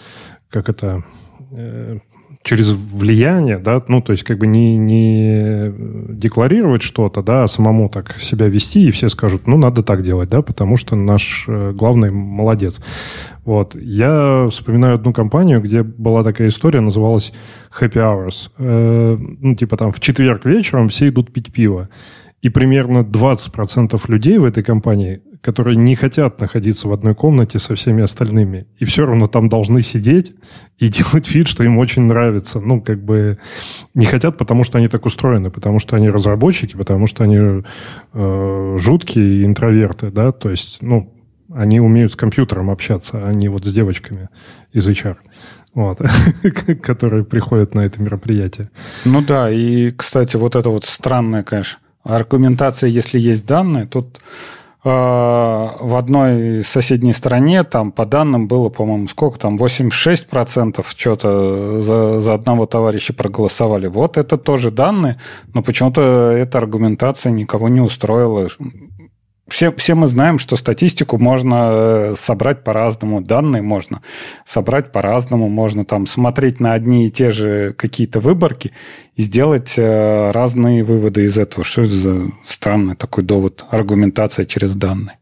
[0.50, 1.04] как это,
[1.50, 1.98] э,
[2.42, 5.72] через влияние, да, ну, то есть как бы не, не
[6.14, 10.30] декларировать что-то, да, а самому так себя вести, и все скажут, ну, надо так делать,
[10.30, 12.80] да, потому что наш э, главный молодец.
[13.44, 13.74] Вот.
[13.74, 17.32] Я вспоминаю одну компанию, где была такая история, называлась
[17.78, 18.50] Happy Hours.
[18.58, 21.88] Э, ну, типа там в четверг вечером все идут пить пиво.
[22.40, 27.74] И примерно 20% людей в этой компании которые не хотят находиться в одной комнате со
[27.74, 30.34] всеми остальными, и все равно там должны сидеть
[30.78, 32.60] и делать вид, что им очень нравится.
[32.60, 33.38] Ну, как бы
[33.94, 37.62] не хотят, потому что они так устроены, потому что они разработчики, потому что они
[38.12, 41.14] э, жуткие интроверты, да, то есть, ну,
[41.52, 44.28] они умеют с компьютером общаться, а не вот с девочками
[44.72, 45.16] из HR
[45.74, 46.00] вот,
[46.82, 48.70] которые приходят на это мероприятие.
[49.04, 54.20] Ну да, и, кстати, вот это вот странная, конечно, аргументация, если есть данные, тут
[54.84, 62.34] в одной соседней стране там по данным было, по-моему, сколько там, 86% что-то за, за
[62.34, 63.88] одного товарища проголосовали.
[63.88, 65.18] Вот это тоже данные,
[65.52, 68.48] но почему-то эта аргументация никого не устроила
[69.48, 74.02] все, все мы знаем, что статистику можно э, собрать по-разному, данные можно
[74.44, 78.72] собрать по-разному, можно там смотреть на одни и те же какие-то выборки
[79.16, 81.64] и сделать э, разные выводы из этого.
[81.64, 85.18] Что это за странный такой довод, аргументация через данные?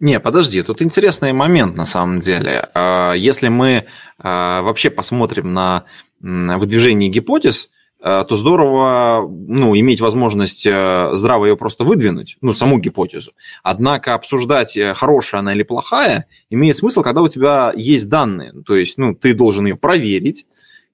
[0.00, 2.68] Не, подожди, тут интересный момент на самом деле.
[2.74, 3.86] А, если мы
[4.18, 5.84] а, вообще посмотрим на
[6.20, 13.32] выдвижение гипотез, то здорово ну, иметь возможность э, здраво ее просто выдвинуть, ну, саму гипотезу.
[13.64, 18.52] Однако обсуждать, э, хорошая она или плохая, имеет смысл, когда у тебя есть данные.
[18.64, 20.46] То есть, ну, ты должен ее проверить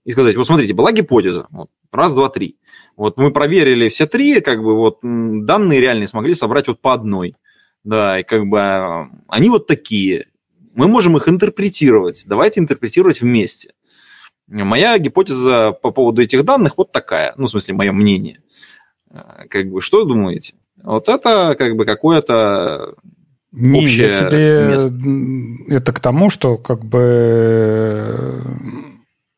[0.05, 2.57] и сказать, вот смотрите, была гипотеза, вот, раз, два, три.
[2.96, 7.36] Вот мы проверили все три, как бы вот данные реальные смогли собрать вот по одной.
[7.82, 10.28] Да, и как бы они вот такие.
[10.74, 12.24] Мы можем их интерпретировать.
[12.26, 13.74] Давайте интерпретировать вместе.
[14.49, 18.40] Моя гипотеза по поводу этих данных вот такая, ну, в смысле, мое мнение.
[19.11, 20.55] Э, как бы, что думаете?
[20.82, 22.95] Вот это как бы какое-то
[23.53, 24.66] не, общее я тебе...
[24.68, 25.74] место.
[25.74, 28.42] Это к тому, что как бы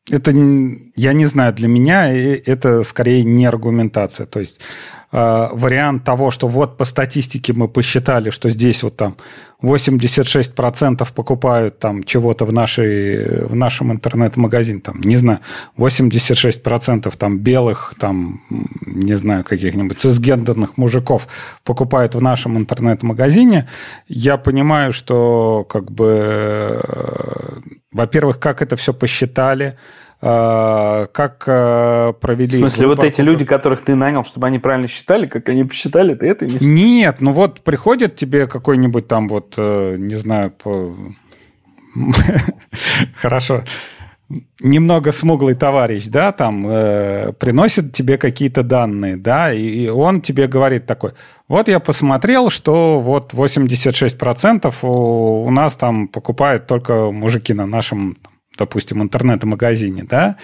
[0.09, 4.25] это, я не знаю, для меня это скорее не аргументация.
[4.25, 4.63] То есть э,
[5.11, 9.15] вариант того, что вот по статистике мы посчитали, что здесь вот там
[9.63, 15.39] 86% покупают там чего-то в, нашей, в нашем интернет-магазине, там, не знаю,
[15.77, 18.41] 86% там белых, там,
[18.85, 21.27] не знаю, каких-нибудь цисгендерных мужиков
[21.63, 23.67] покупают в нашем интернет-магазине,
[24.07, 27.59] я понимаю, что как бы, э,
[27.91, 32.57] во-первых, как это все посчитали, э, как э, провели...
[32.57, 36.15] В смысле, вот эти люди, которых ты нанял, чтобы они правильно считали, как они посчитали,
[36.15, 36.61] ты это имеешь?
[36.61, 39.57] Нет, ну вот приходит тебе какой-нибудь там вот вот,
[39.97, 40.95] не знаю, по...
[43.15, 43.63] Хорошо,
[44.59, 50.85] немного смуглый товарищ, да, там э, приносит тебе какие-то данные, да, и он тебе говорит
[50.85, 51.11] такой,
[51.47, 58.17] вот я посмотрел, что вот 86% у, у нас там покупают только мужики на нашем,
[58.57, 60.37] допустим, интернет-магазине, да,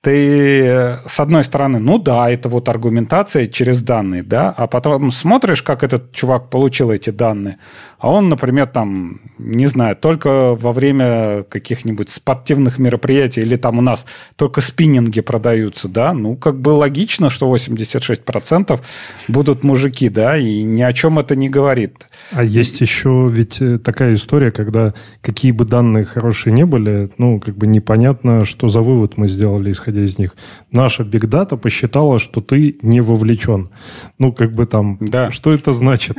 [0.00, 5.10] ты, э, с одной стороны, ну да, это вот аргументация через данные, да, а потом
[5.10, 7.58] смотришь, как этот чувак получил эти данные,
[7.98, 13.82] а он, например, там, не знаю, только во время каких-нибудь спортивных мероприятий или там у
[13.82, 18.80] нас только спиннинги продаются, да, ну, как бы логично, что 86%
[19.28, 22.08] будут мужики, да, и ни о чем это не говорит.
[22.30, 27.40] А есть еще ведь э, такая история, когда какие бы данные хорошие не были, ну,
[27.40, 30.36] как бы непонятно, что за вывод мы сделали, исходя исходя из них.
[30.70, 33.70] Наша бигдата посчитала, что ты не вовлечен.
[34.18, 35.30] Ну, как бы там, да.
[35.30, 36.16] что это значит?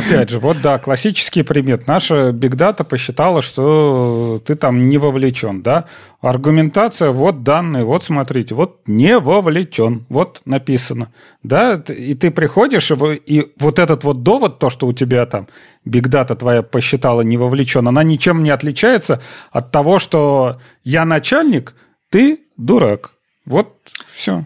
[0.00, 1.82] Опять же, вот да, классический пример.
[1.86, 5.84] Наша бигдата посчитала, что ты там не вовлечен, да?
[6.20, 11.82] Аргументация, вот данные, вот смотрите, вот не вовлечен, вот написано, да?
[11.88, 15.48] И ты приходишь, и вот этот вот довод, то, что у тебя там
[15.84, 19.20] бигдата твоя посчитала не вовлечен, она ничем не отличается
[19.50, 21.74] от того, что я начальник,
[22.10, 23.12] ты дурак.
[23.46, 23.76] Вот
[24.14, 24.44] все.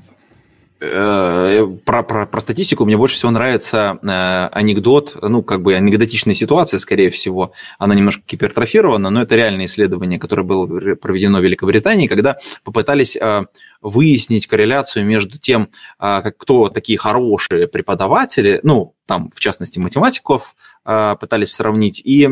[0.93, 6.35] Э, про, про, про статистику мне больше всего нравится э, анекдот, ну, как бы анекдотичная
[6.35, 7.53] ситуация, скорее всего.
[7.79, 10.67] Она немножко гипертрофирована, но это реальное исследование, которое было
[10.97, 13.45] проведено в Великобритании, когда попытались э,
[13.81, 15.69] выяснить корреляцию между тем,
[15.99, 20.55] как, кто такие хорошие преподаватели, ну, там, в частности, математиков
[20.85, 22.25] пытались сравнить, и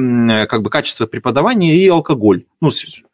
[0.47, 2.45] как бы качество преподавания и алкоголь.
[2.61, 2.71] Ну,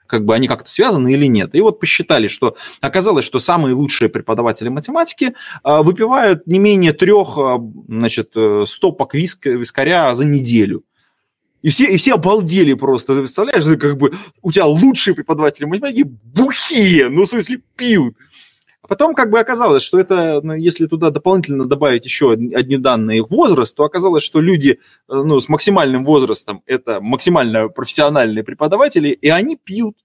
[0.09, 1.55] как бы они как-то связаны или нет.
[1.55, 7.39] И вот посчитали, что оказалось, что самые лучшие преподаватели математики а, выпивают не менее трех
[7.39, 10.83] а, значит, э, стопок виск, вискаря за неделю.
[11.63, 13.15] И все, и все обалдели просто.
[13.15, 18.15] Ты представляешь, как бы у тебя лучшие преподаватели математики бухие, ну, в смысле, пьют.
[18.89, 23.77] Потом как бы оказалось, что это, ну, если туда дополнительно добавить еще одни данные возраст,
[23.77, 29.57] то оказалось, что люди э, ну, с максимальным возрастом– это максимально профессиональные преподаватели, и они
[29.57, 29.97] пьют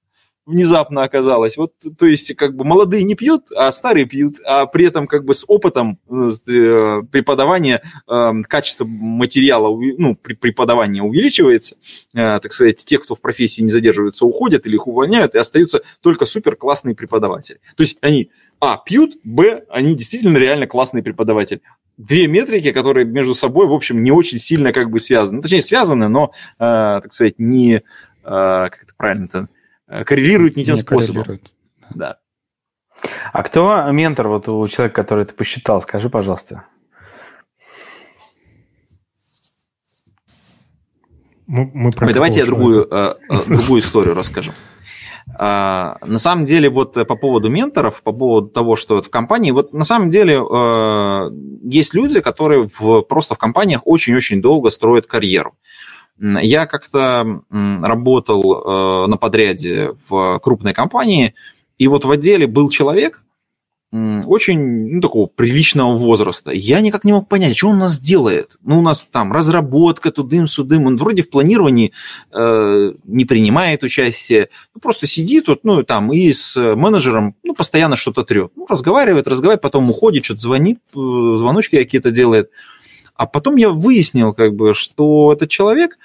[0.45, 1.55] внезапно оказалось.
[1.55, 5.23] Вот, то есть, как бы молодые не пьют, а старые пьют, а при этом как
[5.23, 11.77] бы с опытом э, преподавания э, качество материала, ну, при преподавании увеличивается.
[12.13, 16.25] Так сказать, те, кто в профессии не задерживаются, уходят или их увольняют, и остаются только
[16.25, 17.61] супер классные преподаватели.
[17.77, 18.29] То есть они
[18.59, 21.61] а, пьют, б, они действительно реально классные преподаватели.
[21.97, 25.37] Две метрики, которые между собой, в общем, не очень сильно как бы связаны.
[25.37, 27.81] Ну, точнее, связаны, но, э, так сказать, не, э,
[28.23, 29.47] как это правильно-то,
[29.93, 31.39] Э, коррелирует не тем не способом.
[31.93, 32.17] Да.
[33.31, 35.81] А кто ментор вот у человека, который ты посчитал?
[35.81, 36.65] Скажи, пожалуйста.
[41.45, 44.51] Мы, мы про Ой, давайте я другую, э, э, другую историю расскажу.
[45.35, 49.73] А, на самом деле, вот по поводу менторов, по поводу того, что в компании, вот
[49.73, 50.35] на самом деле
[51.63, 55.55] есть люди, которые в, просто в компаниях очень-очень долго строят карьеру.
[56.19, 61.33] Я как-то работал э, на подряде в крупной компании,
[61.79, 63.22] и вот в отделе был человек,
[63.93, 66.51] очень ну, такого приличного возраста.
[66.51, 68.57] Я никак не мог понять, что он у нас делает.
[68.63, 70.87] Ну, у нас там разработка тудым-судым.
[70.87, 71.93] Он вроде в планировании
[72.31, 74.49] э, не принимает участие.
[74.73, 78.51] Ну, просто сидит вот, ну, там и с менеджером ну, постоянно что-то трет.
[78.55, 82.49] Ну, разговаривает, разговаривает, потом уходит, что-то звонит, э, звоночки какие-то делает.
[83.15, 85.99] А потом я выяснил, как бы, что этот человек,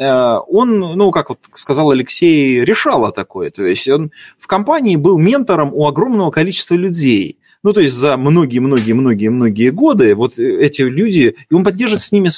[0.00, 3.50] он, ну, как вот сказал Алексей, решало такое.
[3.50, 7.38] То есть он в компании был ментором у огромного количества людей.
[7.62, 12.30] Ну, то есть за многие-многие-многие-многие годы вот эти люди, и он поддерживает с ними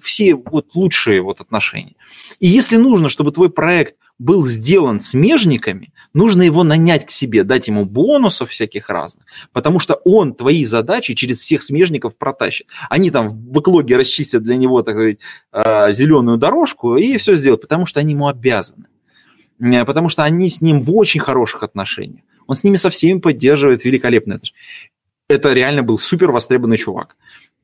[0.00, 1.96] все вот лучшие вот отношения.
[2.38, 7.68] И если нужно, чтобы твой проект был сделан смежниками, нужно его нанять к себе, дать
[7.68, 12.66] ему бонусов всяких разных, потому что он твои задачи через всех смежников протащит.
[12.90, 15.18] Они там в бэклоге расчистят для него, так сказать,
[15.52, 18.84] а, зеленую дорожку и все сделают, потому что они ему обязаны.
[19.58, 22.22] Э, потому что они с ним в очень хороших отношениях.
[22.46, 24.38] Он с ними со всеми поддерживает великолепно.
[25.28, 27.16] Это реально был супер востребованный чувак.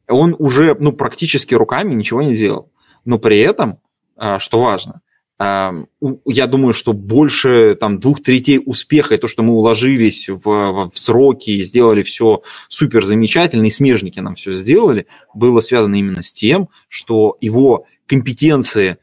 [0.08, 2.72] Он уже ну, практически руками ничего не делал.
[3.04, 3.78] Но при этом,
[4.16, 5.02] а, что важно,
[5.38, 10.90] я думаю, что больше там двух третей успеха и то, что мы уложились в, в,
[10.94, 16.32] сроки и сделали все супер замечательно, и смежники нам все сделали, было связано именно с
[16.32, 18.96] тем, что его компетенции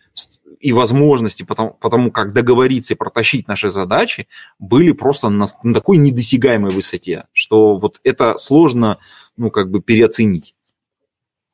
[0.60, 4.28] и возможности потому, потому как договориться и протащить наши задачи
[4.58, 8.98] были просто на, на такой недосягаемой высоте, что вот это сложно,
[9.36, 10.56] ну, как бы переоценить.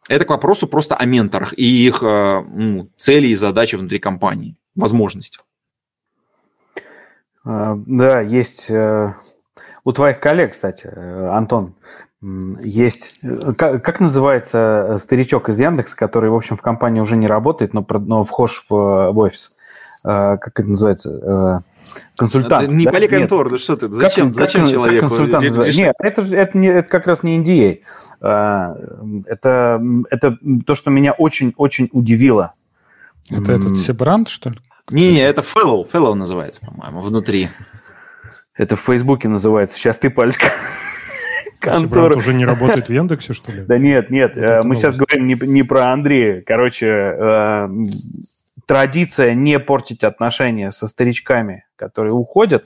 [0.07, 4.55] Это к вопросу просто о менторах и их э, ну, цели и задачи внутри компании
[4.79, 5.45] возможностях.
[7.45, 9.13] А, да, есть э,
[9.83, 11.73] у твоих коллег, кстати, э, Антон,
[12.21, 17.27] есть, э, как, как называется старичок из Яндекса, который, в общем, в компании уже не
[17.27, 19.55] работает, но, но вхож в, в офис?
[20.01, 21.61] Как это называется?
[22.15, 22.63] Консультант.
[22.67, 22.91] Это не да?
[22.91, 23.89] поликонтор, да что ты?
[23.89, 25.09] Зачем, как, зачем как, человеку?
[25.09, 27.79] Как консультант Нет, это, это, не, это как раз не NDA.
[28.21, 28.77] А.
[29.25, 32.53] Это, это то, что меня очень-очень удивило.
[33.29, 34.59] Это этот Себрант, что ли?
[34.89, 37.49] Не-не, это Fellow, Fellow называется, по-моему, внутри.
[38.55, 39.77] Это в Фейсбуке называется.
[39.77, 40.51] Сейчас ты пальчик.
[41.59, 42.15] Контора.
[42.15, 43.63] уже не работает в Яндексе, что ли?
[43.63, 44.37] Да нет, нет.
[44.37, 46.41] Э, мы сейчас говорим не, про Андрея.
[46.45, 47.69] Короче, э,
[48.65, 52.65] традиция не портить отношения со старичками, которые уходят.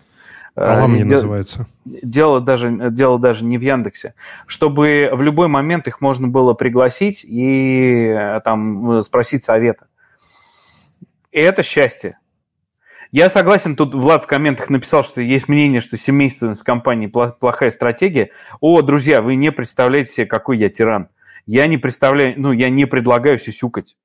[0.55, 1.65] А вам не называется.
[1.85, 4.13] Дело даже, дело даже не в Яндексе.
[4.45, 9.87] Чтобы в любой момент их можно было пригласить и э, там спросить совета.
[11.33, 12.19] И это счастье.
[13.11, 17.71] Я согласен, тут Влад в комментах написал, что есть мнение, что семейственность в компании плохая
[17.71, 18.29] стратегия.
[18.59, 21.09] О, друзья, вы не представляете себе, какой я тиран.
[21.47, 23.97] Я не представляю, ну, я не предлагаю сюсюкать.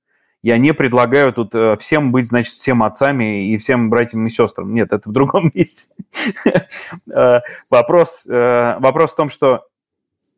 [0.43, 4.73] Я не предлагаю тут э, всем быть, значит, всем отцами и всем братьям и сестрам.
[4.73, 5.95] Нет, это в другом месте.
[7.13, 9.67] Э, вопрос, э, вопрос в том, что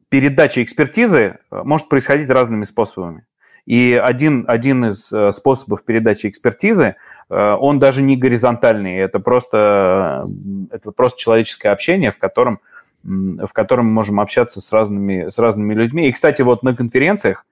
[0.08, 3.26] передача экспертизы может происходить разными способами.
[3.66, 6.96] И один, один из способов передачи экспертизы,
[7.28, 10.24] он даже не горизонтальный, это просто,
[10.72, 12.60] это просто человеческое общение, в котором,
[13.04, 16.08] в котором мы можем общаться с разными, с разными людьми.
[16.08, 17.46] И, кстати, вот на конференциях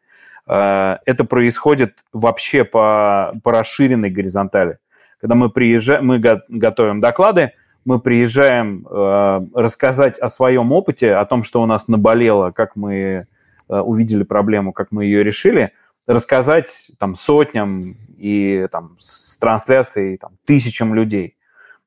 [0.47, 4.79] это происходит вообще по, по расширенной горизонтали.
[5.21, 7.53] Когда мы приезжаем, мы готовим доклады,
[7.85, 13.27] мы приезжаем э, рассказать о своем опыте, о том, что у нас наболело, как мы
[13.69, 15.73] э, увидели проблему, как мы ее решили,
[16.09, 21.37] рассказать там сотням и там с трансляцией там, тысячам людей.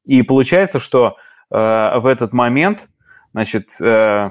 [0.06, 1.18] И получается, что
[1.50, 1.56] э,
[2.00, 2.88] в этот момент,
[3.34, 4.30] значит, э,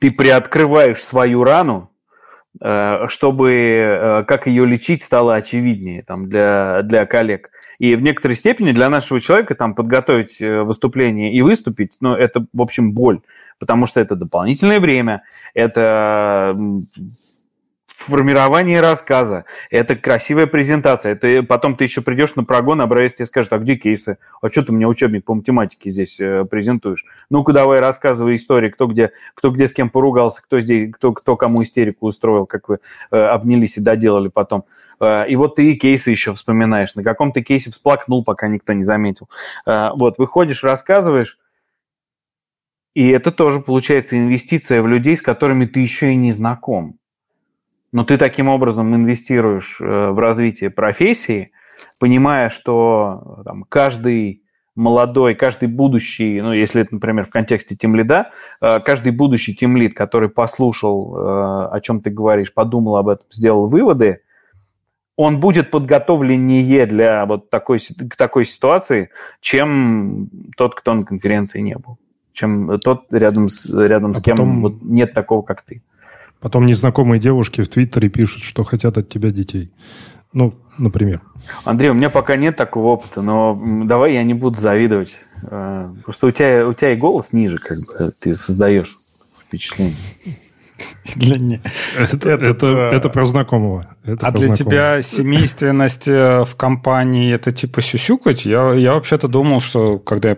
[0.00, 1.90] ты приоткрываешь свою рану,
[2.60, 7.50] Э, чтобы э, как ее лечить стало очевиднее там, для, для коллег.
[7.80, 12.46] И в некоторой степени для нашего человека там, подготовить э, выступление и выступить, ну, это,
[12.52, 13.22] в общем, боль,
[13.58, 15.22] потому что это дополнительное время,
[15.52, 16.56] это
[17.94, 21.12] формирование рассказа, это красивая презентация.
[21.12, 24.18] Это потом ты еще придешь на прогон, обратишься и скажешь, а где кейсы?
[24.42, 27.04] А что ты мне учебник по математике здесь э, презентуешь?
[27.30, 31.36] Ну-ка давай рассказывай истории, кто где, кто где с кем поругался, кто здесь, кто, кто
[31.36, 32.80] кому истерику устроил, как вы
[33.10, 34.64] э, обнялись и доделали потом.
[35.00, 36.96] Э, и вот ты и кейсы еще вспоминаешь.
[36.96, 39.28] На каком ты кейсе всплакнул, пока никто не заметил.
[39.66, 41.38] Э, вот, выходишь, рассказываешь,
[42.94, 46.98] и это тоже получается инвестиция в людей, с которыми ты еще и не знаком
[47.94, 51.52] но ты таким образом инвестируешь э, в развитие профессии,
[52.00, 54.42] понимая, что там, каждый
[54.74, 60.28] молодой, каждый будущий, ну, если это, например, в контексте тимлида, э, каждый будущий тимлид, который
[60.28, 64.22] послушал, э, о чем ты говоришь, подумал об этом, сделал выводы,
[65.14, 71.76] он будет подготовленнее для вот такой, к такой ситуации, чем тот, кто на конференции не
[71.76, 71.96] был,
[72.32, 74.62] чем тот, рядом с, рядом а с кем потом...
[74.62, 75.80] вот нет такого, как ты.
[76.44, 79.72] Потом незнакомые девушки в Твиттере пишут, что хотят от тебя детей.
[80.34, 81.22] Ну, например.
[81.64, 85.16] Андрей, у меня пока нет такого опыта, но давай я не буду завидовать.
[85.50, 88.94] Э, просто у тебя, у тебя и голос ниже, как бы ты создаешь
[89.40, 89.96] впечатление.
[91.16, 91.62] Для не...
[91.98, 93.96] это, это, это, это про знакомого.
[94.04, 94.70] Это а про для знакомого.
[94.70, 98.44] тебя семейственность э, в компании это типа сюсюкать?
[98.44, 100.36] Я, я вообще-то думал, что когда я,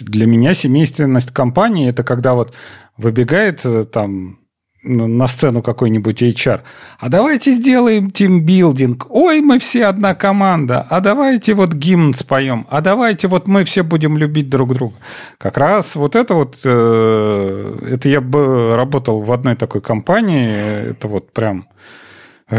[0.00, 2.52] для меня семейственность компании это когда вот
[2.96, 4.40] выбегает э, там
[4.82, 6.60] на сцену какой-нибудь HR.
[6.98, 9.06] А давайте сделаем тимбилдинг.
[9.10, 10.86] Ой, мы все одна команда.
[10.88, 12.66] А давайте вот гимн споем.
[12.70, 14.94] А давайте вот мы все будем любить друг друга.
[15.38, 20.90] Как раз вот это вот, э, это я бы работал в одной такой компании.
[20.90, 21.68] Это вот прям...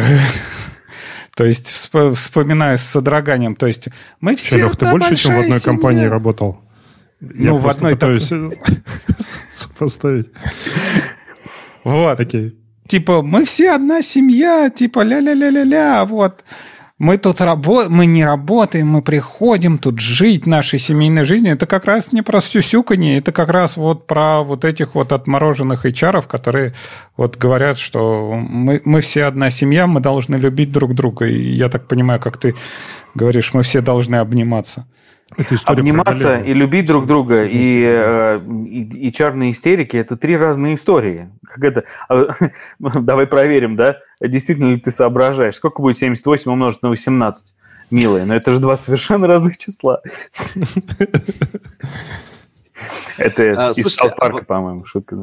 [1.35, 3.55] То есть вспоминаю с содроганием.
[3.55, 3.89] То есть
[4.19, 5.71] мы все Лех, ты больше, чем в одной семья.
[5.71, 6.61] компании работал?
[7.21, 8.31] Я ну, в одной пытаюсь
[9.53, 10.31] сопоставить.
[11.87, 12.19] Вот.
[12.19, 12.53] Окей.
[12.87, 16.43] Типа, мы все одна семья, типа, ля-ля-ля-ля-ля, вот.
[16.99, 21.53] Мы тут работаем, мы не работаем, мы приходим тут жить нашей семейной жизнью.
[21.53, 25.85] Это как раз не про сюсюканье, это как раз вот про вот этих вот отмороженных
[25.85, 26.73] HR, которые
[27.15, 31.27] вот говорят, что мы, мы все одна семья, мы должны любить друг друга.
[31.27, 32.55] И я так понимаю, как ты
[33.13, 34.87] говоришь, мы все должны обниматься.
[35.35, 40.75] Это Обниматься и любить друг друга и, э, и, и чарные истерики– это три разные
[40.75, 41.29] истории.
[41.45, 41.83] Как это?
[42.07, 42.27] А,
[42.79, 43.97] давай проверим, да?
[44.21, 45.55] Действительно ли ты соображаешь?
[45.55, 47.53] Сколько будет 78 умножить на 18?
[47.89, 50.01] Милые, но это же два совершенно разных числа.
[53.17, 55.17] Это а, из Парка, по-моему, шутка.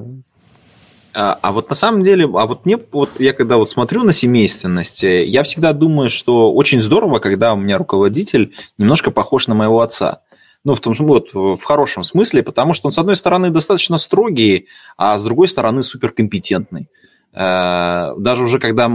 [1.15, 4.13] А, а вот на самом деле, а вот мне, вот я когда вот смотрю на
[4.13, 9.55] семейственность, э, я всегда думаю, что очень здорово, когда у меня руководитель немножко похож на
[9.55, 10.23] моего отца.
[10.65, 14.67] Ну, в том вот, в хорошем смысле, потому что он, с одной стороны, достаточно строгий,
[14.97, 16.89] а с другой стороны, суперкомпетентный.
[17.33, 18.91] Э, даже уже когда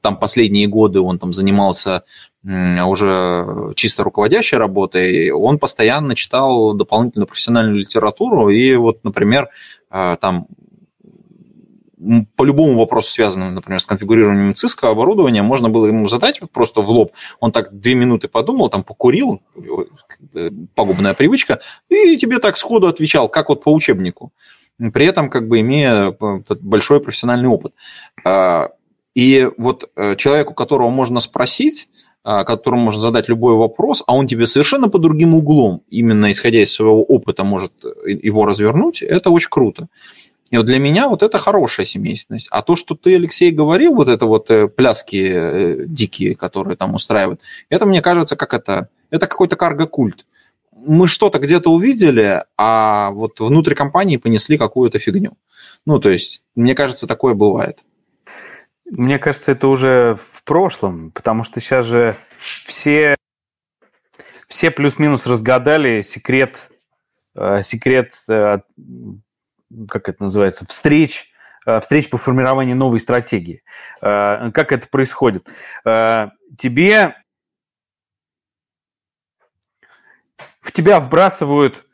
[0.00, 2.04] там последние годы он там занимался
[2.44, 9.48] уже чисто руководящей работой, он постоянно читал дополнительную профессиональную литературу, и вот, например,
[9.90, 10.46] э, там
[12.36, 16.90] по любому вопросу, связанному, например, с конфигурированием Cisco оборудования, можно было ему задать просто в
[16.90, 17.12] лоб.
[17.40, 19.40] Он так две минуты подумал, там покурил,
[20.34, 24.32] э, пагубная привычка, и тебе так сходу отвечал, как вот по учебнику.
[24.92, 27.74] При этом как бы имея э, большой профессиональный опыт.
[28.24, 28.70] А,
[29.14, 31.88] и вот э, человеку, которого можно спросить,
[32.24, 36.60] а, которому можно задать любой вопрос, а он тебе совершенно по другим углом, именно исходя
[36.60, 37.72] из своего опыта, может
[38.04, 39.88] его развернуть, это очень круто.
[40.50, 42.48] И вот для меня вот это хорошая семейственность.
[42.50, 46.94] А то, что ты, Алексей, говорил, вот это вот э, пляски э, дикие, которые там
[46.94, 50.26] устраивают, это, мне кажется, как это, это какой-то карго-культ.
[50.72, 55.36] мы что-то где-то увидели, а вот внутри компании понесли какую-то фигню.
[55.84, 57.84] Ну, то есть, мне кажется, такое бывает.
[58.90, 62.16] Мне кажется, это уже в прошлом, потому что сейчас же
[62.64, 63.16] все,
[64.46, 66.70] все плюс-минус разгадали секрет,
[67.34, 68.14] э, секрет,
[69.88, 71.30] как это называется, встреч,
[71.66, 73.62] э, встреч по формированию новой стратегии.
[74.00, 75.46] Как это происходит?
[75.84, 77.16] Тебе
[80.60, 81.84] в тебя вбрасывают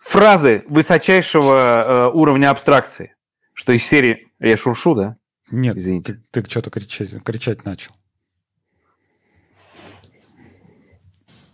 [0.00, 3.14] фразы высочайшего уровня абстракции,
[3.52, 5.16] что из серии «Я шуршу, да?»
[5.50, 6.20] Нет, Извините.
[6.30, 7.92] ты, ты что-то кричать, кричать начал.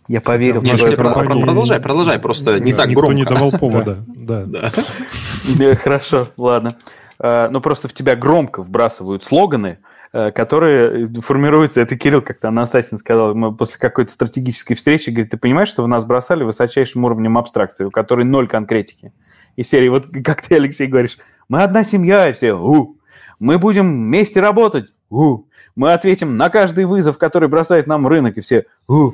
[0.07, 0.61] Я поверил.
[0.61, 3.17] Нет, в про, про, продолжай, продолжай, просто не так никто громко.
[3.17, 4.03] не давал повода.
[4.07, 4.45] Да.
[4.45, 5.75] да.
[5.75, 6.71] Хорошо, ладно.
[7.19, 9.79] А, ну, просто в тебя громко вбрасывают слоганы,
[10.11, 15.37] э, которые формируются, это Кирилл как-то Анастасин сказал, мы после какой-то стратегической встречи, говорит, ты
[15.37, 19.13] понимаешь, что в нас бросали высочайшим уровнем абстракции, у которой ноль конкретики.
[19.55, 21.17] И серии, вот как ты, Алексей, говоришь,
[21.47, 22.97] мы одна семья, и все, у,
[23.39, 24.87] мы будем вместе работать.
[25.09, 25.45] У.
[25.75, 28.65] Мы ответим на каждый вызов, который бросает нам рынок, и все.
[28.87, 29.13] У.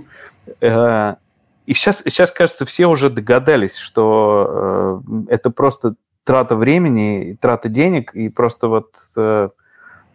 [0.61, 1.15] Э,
[1.65, 8.13] и сейчас, сейчас, кажется, все уже догадались, что э, это просто трата времени, трата денег,
[8.13, 9.49] и просто вот, э,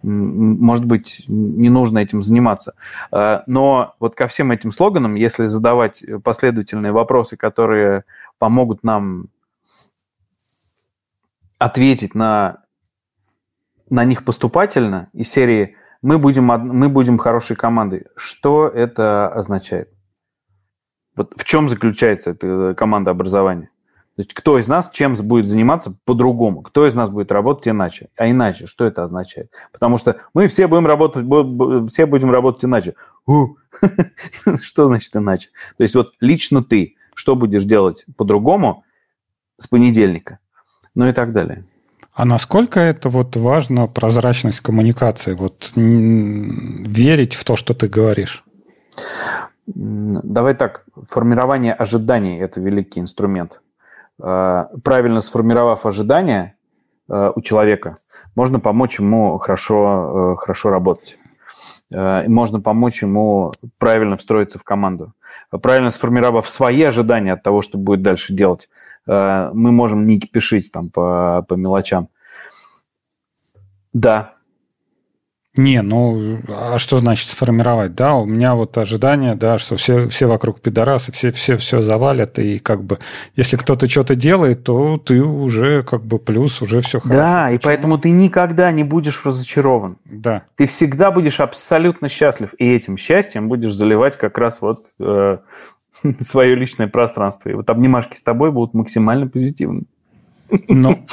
[0.03, 2.75] может быть, не нужно этим заниматься.
[3.11, 8.05] Но вот ко всем этим слоганам, если задавать последовательные вопросы, которые
[8.39, 9.29] помогут нам
[11.59, 12.65] ответить на
[13.89, 18.07] на них поступательно из серии «мы будем, мы будем хорошей командой».
[18.15, 19.89] Что это означает?
[21.17, 23.71] Вот в чем заключается эта э, команда образования?
[24.17, 26.63] То есть кто из нас чем будет заниматься по-другому?
[26.63, 28.11] Кто из нас будет работать иначе?
[28.17, 29.51] А иначе, что это означает?
[29.73, 31.27] Потому что мы все будем работать,
[31.91, 32.95] все будем работать иначе.
[34.63, 35.49] Что значит иначе?
[35.79, 38.85] То есть вот лично ты, что будешь делать по-другому
[39.59, 40.39] с понедельника?
[40.95, 41.65] Ну и так далее.
[42.15, 48.45] А насколько это вот важно, прозрачность коммуникации, вот верить в то, что ты говоришь?
[49.67, 53.61] Давай так, формирование ожиданий– это великий инструмент.
[54.23, 56.55] А, правильно сформировав ожидания
[57.09, 57.97] а, у человека,
[58.37, 61.19] можно помочь ему хорошо, э, хорошо работать.
[61.91, 65.13] Можно помочь ему правильно встроиться в команду.
[65.51, 68.69] Правильно сформировав свои ожидания от того, что будет дальше делать,
[69.07, 72.09] Э, мы можем не кипишить там по, по мелочам.
[73.93, 74.35] Да.
[75.57, 77.95] Не, ну, а что значит сформировать?
[77.95, 82.41] Да, у меня вот ожидание, да, что все, все вокруг пидорасы, все, все все завалят,
[82.41, 82.99] и как бы,
[83.37, 87.21] если кто-то что-то делает, то ты уже как бы плюс, уже все хорошо.
[87.21, 89.97] Да, и поэтому ты никогда не будешь разочарован.
[90.05, 90.43] Да.
[90.57, 95.39] Ты всегда будешь абсолютно счастлив, и этим счастьем будешь заливать как раз вот э,
[96.21, 97.49] свое личное пространство.
[97.49, 99.83] И вот обнимашки с тобой будут максимально позитивны.
[100.69, 101.05] Ну,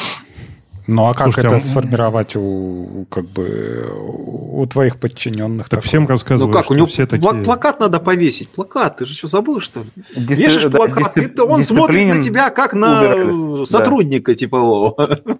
[0.88, 1.60] ну а как Слушайте, это а...
[1.60, 5.70] сформировать у, как бы у твоих подчиненных?
[5.70, 7.44] Так всем рассказываю, Ну как, у него все такие...
[7.44, 8.50] плакат надо повесить.
[8.50, 9.84] Плакат, ты же что, забыл, что
[10.16, 10.38] Дис...
[10.38, 11.38] Вешаешь да, плакат, дисцип...
[11.38, 14.38] и он смотрит на тебя как на сотрудника да.
[14.38, 15.40] типового.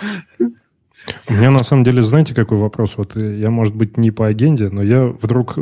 [1.28, 2.94] У меня на самом деле, знаете, какой вопрос?
[2.96, 5.54] Вот я, может быть, не по агенде, но я вдруг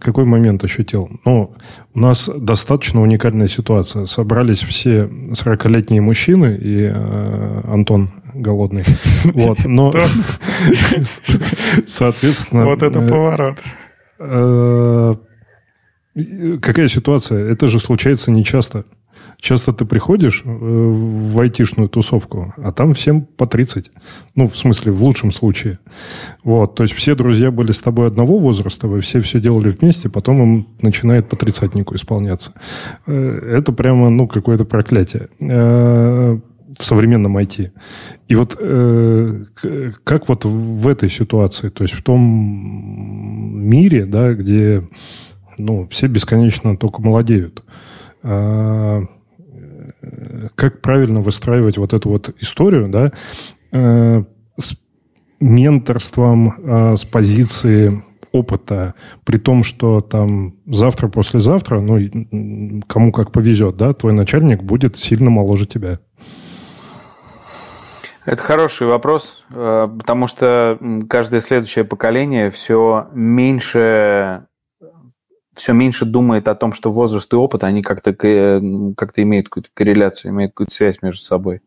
[0.00, 1.10] какой момент ощутил?
[1.24, 1.54] Ну,
[1.94, 4.06] у нас достаточно уникальная ситуация.
[4.06, 8.84] Собрались все 40-летние мужчины и э, Антон голодный.
[9.24, 9.92] Вот, но,
[11.86, 12.64] соответственно...
[12.64, 13.58] Вот это э, поворот.
[14.18, 15.14] Э,
[16.62, 17.50] какая ситуация?
[17.50, 18.84] Это же случается нечасто.
[19.38, 23.90] Часто ты приходишь э, в айтишную тусовку, а там всем по 30.
[24.34, 25.78] Ну, в смысле, в лучшем случае.
[26.42, 30.08] Вот, то есть все друзья были с тобой одного возраста, вы все все делали вместе,
[30.08, 32.52] потом им начинает по тридцатнику исполняться.
[33.06, 36.38] Э, это прямо, ну, какое-то проклятие э,
[36.78, 37.70] в современном IT.
[38.28, 39.44] И вот э,
[40.02, 42.20] как вот в этой ситуации, то есть в том
[43.68, 44.82] мире, да, где
[45.58, 47.62] ну, все бесконечно только молодеют,
[50.54, 53.12] как правильно выстраивать вот эту вот историю, да,
[53.72, 54.24] э,
[54.58, 54.76] с
[55.40, 58.02] менторством, э, с позиции
[58.32, 64.96] опыта, при том, что там завтра, послезавтра, ну, кому как повезет, да, твой начальник будет
[64.96, 65.98] сильно моложе тебя.
[68.26, 70.78] Это хороший вопрос, э, потому что
[71.08, 74.46] каждое следующее поколение все меньше
[75.56, 80.32] все меньше думает о том, что возраст и опыт, они как-то как имеют какую-то корреляцию,
[80.32, 81.62] имеют какую-то связь между собой.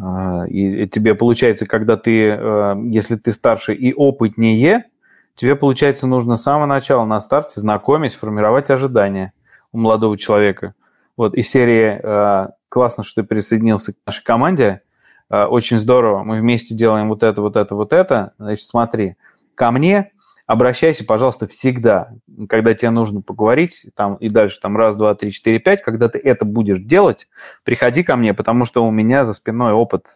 [0.00, 4.84] А, и тебе получается, когда ты, э, если ты старше и опытнее,
[5.34, 9.32] тебе, получается, нужно с самого начала на старте знакомить, формировать ожидания.
[9.72, 10.74] у молодого человека.
[11.16, 14.82] Вот, из серии э, «Классно, что ты присоединился к нашей команде.
[15.28, 16.22] Э, очень здорово.
[16.22, 18.32] Мы вместе делаем вот это, вот это, вот это.
[18.38, 19.16] Значит, смотри,
[19.54, 20.12] ко мне
[20.46, 22.12] обращайся, пожалуйста, всегда,
[22.48, 26.18] когда тебе нужно поговорить, там, и дальше там раз, два, три, четыре, пять, когда ты
[26.18, 27.28] это будешь делать,
[27.64, 30.06] приходи ко мне, потому что у меня за спиной опыт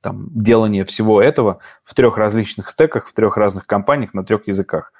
[0.00, 4.92] там, делания всего этого в трех различных стеках, в трех разных компаниях, на трех языках.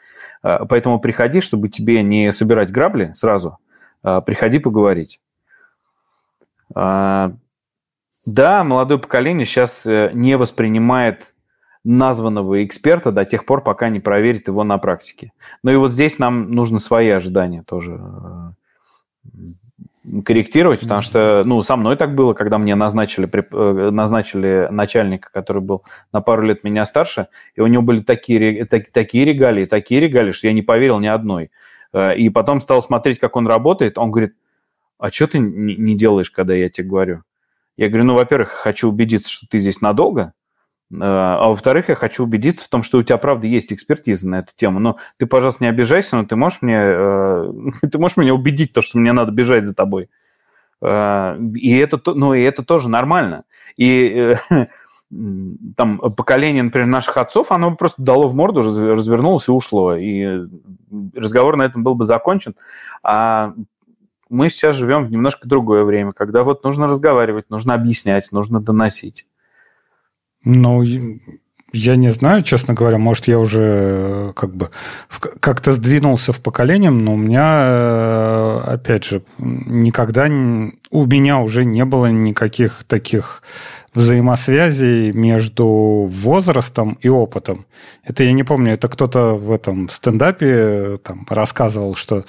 [0.42, 3.58] А, поэтому приходи, чтобы тебе не собирать грабли сразу,
[4.02, 5.20] а, приходи поговорить.
[6.74, 7.32] А,
[8.24, 11.31] да, молодое поколение сейчас э, не воспринимает
[11.84, 15.32] названного эксперта до тех пор, пока не проверит его на практике.
[15.62, 18.52] Ну и вот здесь нам нужно свои ожидания тоже э,
[20.24, 25.62] корректировать, потому что, ну, со мной так было, когда мне назначили, э, назначили начальника, который
[25.62, 30.00] был на пару лет меня старше, и у него были такие, так, такие регалии, такие
[30.00, 31.50] регалии, что я не поверил ни одной.
[31.92, 34.34] Э, и потом стал смотреть, как он работает, он говорит,
[34.98, 37.22] а что ты не делаешь, когда я тебе говорю?
[37.76, 40.32] Я говорю, ну, во-первых, хочу убедиться, что ты здесь надолго,
[41.00, 44.40] а, а во-вторых, я хочу убедиться в том, что у тебя, правда, есть экспертиза на
[44.40, 44.78] эту тему.
[44.78, 47.52] Но ты, пожалуйста, не обижайся, но ты можешь мне, э,
[47.90, 50.10] ты можешь меня убедить, то, что мне надо бежать за тобой.
[50.82, 53.44] А, и это, ну, и это тоже нормально.
[53.76, 54.66] И э,
[55.76, 59.94] там поколение, например, наших отцов, оно просто дало в морду, развернулось и ушло.
[59.96, 60.46] И
[61.14, 62.54] разговор на этом был бы закончен.
[63.02, 63.54] А
[64.28, 69.26] мы сейчас живем в немножко другое время, когда вот нужно разговаривать, нужно объяснять, нужно доносить.
[70.44, 70.82] Ну,
[71.72, 74.70] я не знаю, честно говоря, может, я уже э, как бы
[75.40, 80.26] как-то сдвинулся в поколением, но у меня, э, опять же, никогда
[80.90, 83.42] у меня уже не было никаких таких
[83.94, 85.66] взаимосвязей между
[86.10, 87.66] возрастом и опытом.
[88.04, 92.24] Это я не помню, это кто-то в этом стендапе э, там рассказывал, что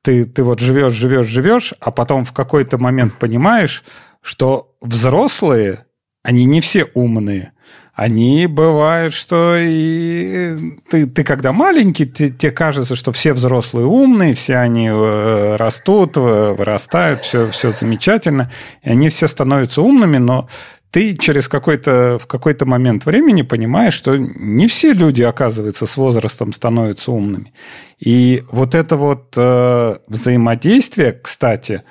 [0.00, 3.84] ты, ты вот живешь, живешь, живешь, а потом в какой-то момент понимаешь,
[4.22, 5.84] что взрослые,
[6.22, 7.52] они не все умные,
[7.96, 14.34] они бывают, что и ты, ты когда маленький, ты, тебе кажется, что все взрослые умные,
[14.34, 18.52] все они э, растут, вырастают, все, все замечательно,
[18.82, 20.46] и они все становятся умными, но
[20.90, 26.52] ты через какой-то, в какой-то момент времени понимаешь, что не все люди, оказывается, с возрастом
[26.52, 27.54] становятся умными.
[27.98, 31.82] И вот это вот э, взаимодействие, кстати,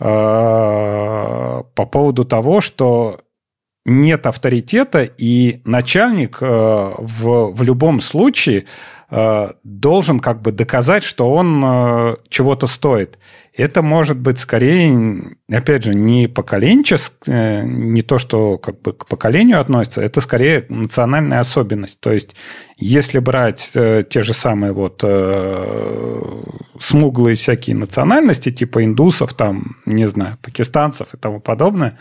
[0.00, 3.20] э, по поводу того, что
[3.84, 8.66] нет авторитета, и начальник э, в, в любом случае
[9.10, 13.18] э, должен как бы доказать, что он э, чего-то стоит.
[13.54, 19.60] Это может быть скорее, опять же, не поколенческое, не то, что как бы к поколению
[19.60, 22.00] относится, это скорее национальная особенность.
[22.00, 22.34] То есть,
[22.78, 25.04] если брать те же самые вот
[26.80, 31.98] смуглые всякие национальности, типа индусов, там, не знаю, пакистанцев и тому подобное,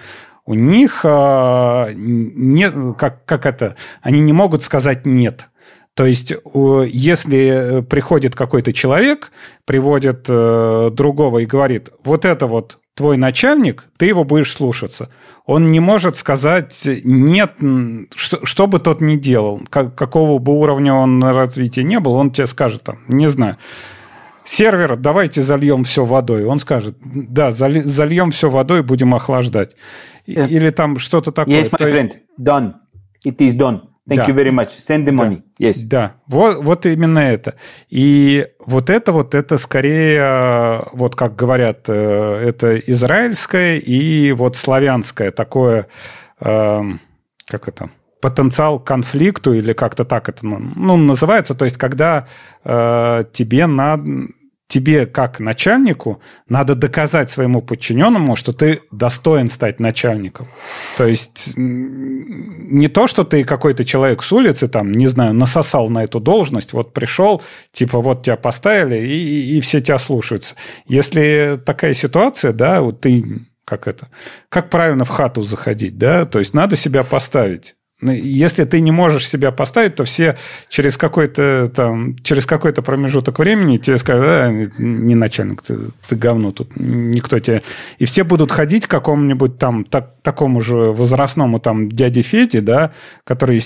[0.52, 5.48] у них э, нет, как, как это, они не могут сказать нет.
[5.94, 9.32] То есть, если приходит какой-то человек,
[9.64, 15.10] приводит э, другого и говорит, вот это вот твой начальник, ты его будешь слушаться.
[15.46, 17.54] Он не может сказать нет,
[18.14, 22.32] что, что бы тот ни делал, как, какого бы уровня он развития не был, он
[22.32, 23.58] тебе скажет там, не знаю,
[24.44, 26.46] сервер, давайте зальем все водой.
[26.46, 29.76] Он скажет, да, зальем все водой, будем охлаждать.
[30.28, 30.48] Yeah.
[30.48, 31.64] Или там что-то такое.
[31.64, 32.04] Yes, my То friend.
[32.04, 32.20] Есть...
[32.40, 32.74] Done.
[33.26, 33.82] It is done.
[34.10, 34.26] Thank да.
[34.26, 34.70] you very much.
[34.80, 35.42] Send the money.
[35.58, 35.68] Да.
[35.68, 35.78] Yes.
[35.86, 37.56] Да, вот, вот именно это.
[37.90, 45.32] И вот это вот, это скорее, вот как говорят, э, это израильское и вот славянское
[45.32, 45.88] такое,
[46.40, 47.00] эм,
[47.46, 47.90] как это,
[48.22, 51.56] потенциал конфликту или как-то так это ну, называется.
[51.56, 52.28] То есть, когда
[52.64, 54.28] э, тебе надо
[54.72, 60.48] тебе, как начальнику, надо доказать своему подчиненному, что ты достоин стать начальником.
[60.98, 66.06] То есть не то, что ты какой-то человек с улицы, там, не знаю, насосал на
[66.06, 67.42] эту должность, вот пришел,
[67.74, 70.56] типа вот тебя поставили, и, и все тебя слушаются.
[70.86, 74.08] Если такая ситуация, да, вот ты как это,
[74.48, 77.76] как правильно в хату заходить, да, то есть надо себя поставить.
[78.02, 80.38] Если ты не можешь себя поставить, то все
[80.70, 86.52] через какой-то там, через какой-то промежуток времени тебе скажут, да, не начальник, ты, ты говно
[86.52, 87.62] тут, никто тебе...
[88.00, 92.92] И все будут ходить к какому-нибудь там так, такому же возрастному там дяде Феде, да,
[93.24, 93.62] который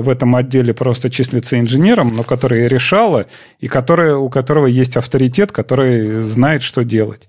[0.00, 3.26] в этом отделе просто числится инженером, но который решала,
[3.58, 7.28] и который, у которого есть авторитет, который знает, что делать.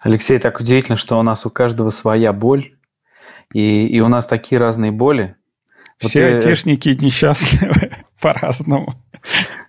[0.00, 2.72] Алексей, так удивительно, что у нас у каждого своя боль,
[3.52, 5.36] и, и у нас такие разные боли.
[5.98, 6.94] Все вот, айтишники э...
[6.94, 8.94] несчастливы по-разному.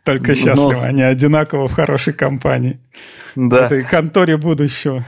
[0.03, 0.81] Только счастливы, Но...
[0.81, 2.79] они одинаково в хорошей компании.
[3.35, 3.61] Да.
[3.61, 5.05] В этой конторе будущего.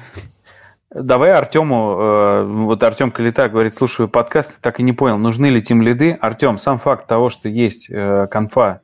[0.94, 5.62] Давай Артему, э, вот Артем Калита говорит, слушаю подкаст, так и не понял, нужны ли
[5.62, 6.14] тем лиды.
[6.14, 8.80] Артем, сам факт того, что есть э, конфа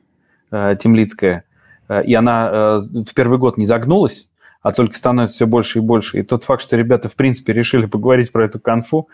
[0.50, 1.44] э, темлицкая,
[2.04, 4.28] и она в первый год не загнулась,
[4.62, 7.86] а только становится все больше и больше, и тот факт, что ребята в принципе решили
[7.86, 9.08] поговорить про эту конфу,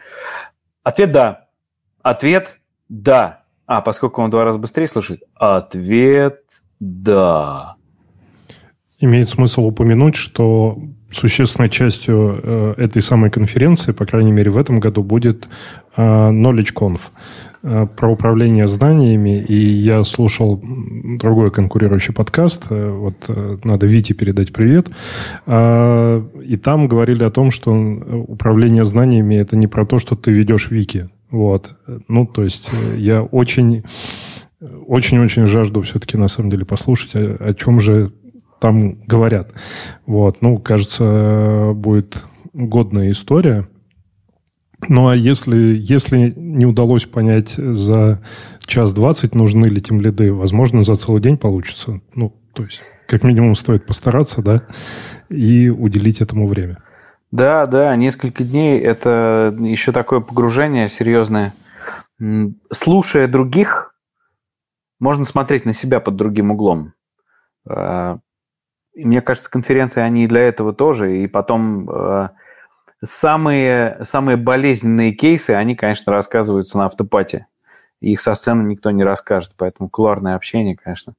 [0.82, 1.46] ответ да.
[2.02, 3.44] Ответ да.
[3.66, 6.42] А, поскольку он два раза быстрее слушает, ответ
[6.80, 7.76] да.
[9.00, 10.78] Имеет смысл упомянуть, что
[11.10, 15.48] существенной частью э, этой самой конференции, по крайней мере в этом году, будет
[15.96, 17.00] э, KnowledgeConf
[17.62, 24.52] про управление знаниями, и я слушал другой конкурирующий подкаст, э, вот э, надо Вите передать
[24.52, 24.88] привет,
[25.46, 30.70] и там говорили о том, что управление знаниями это не про то, что ты ведешь
[30.70, 31.72] вики, вот,
[32.08, 33.84] ну, то есть я очень
[34.86, 38.12] очень-очень жажду все-таки на самом деле послушать, о, о чем же
[38.60, 39.52] там говорят.
[40.06, 43.68] Вот, ну, кажется, будет годная история.
[44.86, 48.22] Ну, а если, если не удалось понять за
[48.64, 52.00] час двадцать, нужны ли тем лиды, возможно, за целый день получится.
[52.14, 54.62] Ну, то есть, как минимум, стоит постараться, да,
[55.28, 56.82] и уделить этому время.
[57.30, 61.54] Да, да, несколько дней– это еще такое погружение серьезное.
[62.72, 63.94] Слушая других,
[65.00, 66.94] можно смотреть на себя под другим углом.
[67.68, 68.18] А,
[68.94, 71.22] и мне кажется, конференции, они для этого тоже.
[71.22, 72.30] И потом э,
[73.04, 77.46] самые, самые болезненные кейсы, они, конечно, рассказываются на автопате.
[78.00, 81.14] Их со сцены никто не расскажет, поэтому кулуарное общение, конечно.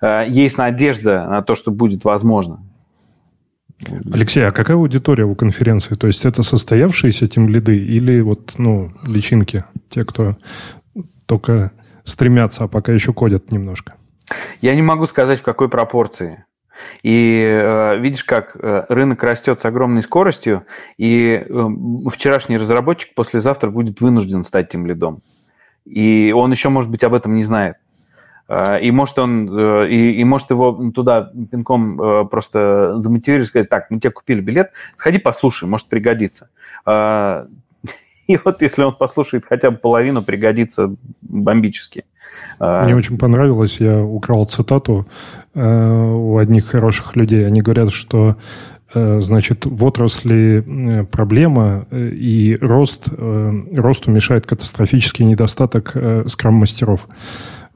[0.00, 2.62] Э, есть надежда на то, что будет возможно.
[4.12, 5.94] Алексей, а какая аудитория у конференции?
[5.94, 10.36] То есть это состоявшиеся тем лиды или вот, ну, личинки, те, кто
[11.26, 11.72] только
[12.04, 13.94] стремятся, а пока еще кодят немножко?
[14.60, 16.44] Я не могу сказать, в какой пропорции.
[17.02, 20.64] И э, видишь, как э, рынок растет с огромной скоростью,
[20.98, 21.68] и э,
[22.10, 25.22] вчерашний разработчик послезавтра будет вынужден стать тем лидом.
[25.84, 27.76] И он еще, может быть, об этом не знает.
[28.48, 33.90] Э, и может он, э, и, и может его туда пинком просто замотивировать, сказать, так,
[33.90, 36.50] мы тебе купили билет, сходи послушай, может пригодится.
[38.30, 42.04] И вот если он послушает хотя бы половину, пригодится бомбически.
[42.60, 45.08] Мне очень понравилось, я украл цитату
[45.54, 47.46] у одних хороших людей.
[47.46, 48.36] Они говорят, что
[48.94, 55.96] э, значит, в отрасли э, проблема и рост, росту мешает катастрофический недостаток
[56.26, 57.08] скрам-мастеров.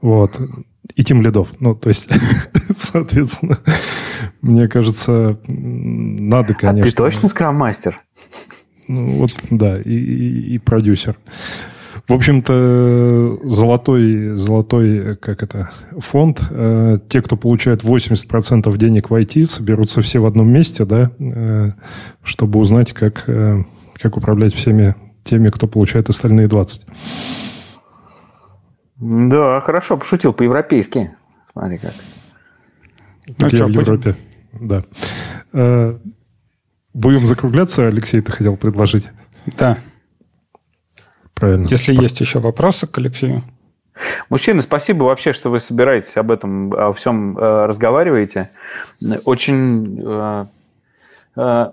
[0.01, 0.39] Вот.
[0.93, 1.49] И тем лидов.
[1.59, 2.09] Ну, то есть,
[2.77, 3.57] соответственно,
[4.41, 6.81] мне кажется, надо, конечно...
[6.81, 7.97] А ты точно скрам-мастер?
[8.87, 11.17] Ну, вот, да, и, и, и продюсер.
[12.07, 19.45] В общем-то, золотой, золотой, как это, фонд, э, те, кто получает 80% денег в IT,
[19.45, 21.71] соберутся все в одном месте, да, э,
[22.21, 23.63] чтобы узнать, как, э,
[23.95, 26.85] как управлять всеми теми, кто получает остальные 20.
[28.97, 31.11] Да, хорошо, пошутил по-европейски.
[31.51, 31.93] Смотри как.
[33.39, 34.15] Ну, я что, в Европе,
[34.53, 34.85] будем?
[35.51, 35.95] да.
[36.93, 39.09] Будем закругляться, Алексей, ты хотел предложить?
[39.57, 39.77] Да.
[41.35, 41.67] Правильно.
[41.67, 43.43] Если есть еще вопросы к Алексею.
[44.29, 48.49] Мужчины, спасибо вообще, что вы собираетесь об этом, о всем э, разговариваете.
[49.23, 50.45] Очень, э,
[51.37, 51.65] э,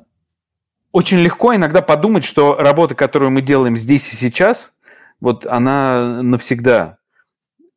[0.93, 4.73] очень легко иногда подумать, что работа, которую мы делаем здесь и сейчас,
[5.21, 6.99] вот она навсегда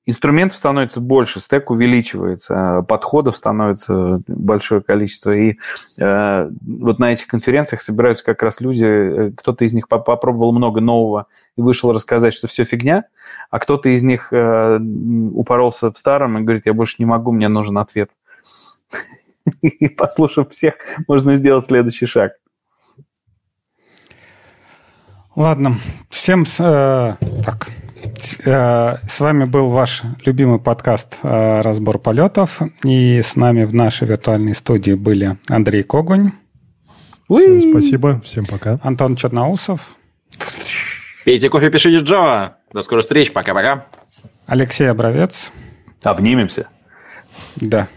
[0.05, 5.31] инструментов становится больше, стек увеличивается, подходов становится большое количество.
[5.31, 5.57] И
[5.99, 10.81] э, вот на этих конференциях собираются как раз люди, э, кто-то из них попробовал много
[10.81, 11.27] нового
[11.57, 13.05] и вышел рассказать, что все фигня,
[13.49, 14.79] а кто-то из них э,
[15.33, 18.11] упоролся в старом и говорит, я больше не могу, мне нужен ответ.
[19.61, 20.75] И послушав всех,
[21.07, 22.33] можно сделать следующий шаг.
[25.35, 25.75] Ладно,
[26.09, 27.13] всем э,
[27.43, 27.69] так.
[28.45, 32.61] Э, с вами был ваш любимый подкаст э, «Разбор полетов».
[32.83, 36.31] И с нами в нашей виртуальной студии были Андрей Когунь.
[37.29, 38.79] Всем спасибо, всем пока.
[38.83, 39.95] Антон Черноусов.
[41.23, 42.51] Пейте кофе, пишите Java.
[42.71, 43.85] До скорых встреч, пока-пока.
[44.45, 45.51] Алексей Обровец.
[46.03, 46.67] Обнимемся.
[47.55, 47.87] Да.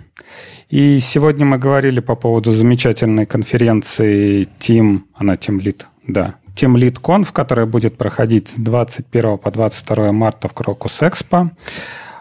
[0.70, 7.01] И сегодня мы говорили по поводу замечательной конференции Team, она Team Lead, да, Team Lead
[7.01, 11.51] Conf, которая будет проходить с 21 по 22 марта в Крокус Экспо.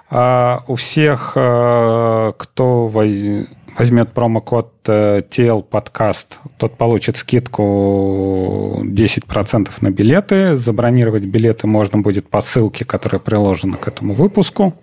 [0.10, 9.92] А у всех, э, кто возьмет промокод э, TL подкаст, тот получит скидку 10% на
[9.92, 10.56] билеты.
[10.56, 14.76] Забронировать билеты можно будет по ссылке, которая приложена к этому выпуску.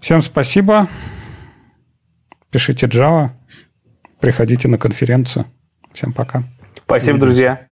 [0.00, 0.86] Всем спасибо.
[2.50, 3.30] Пишите Java.
[4.20, 5.46] Приходите на конференцию.
[5.92, 6.44] Всем пока.
[6.86, 7.68] Спасибо, друзья.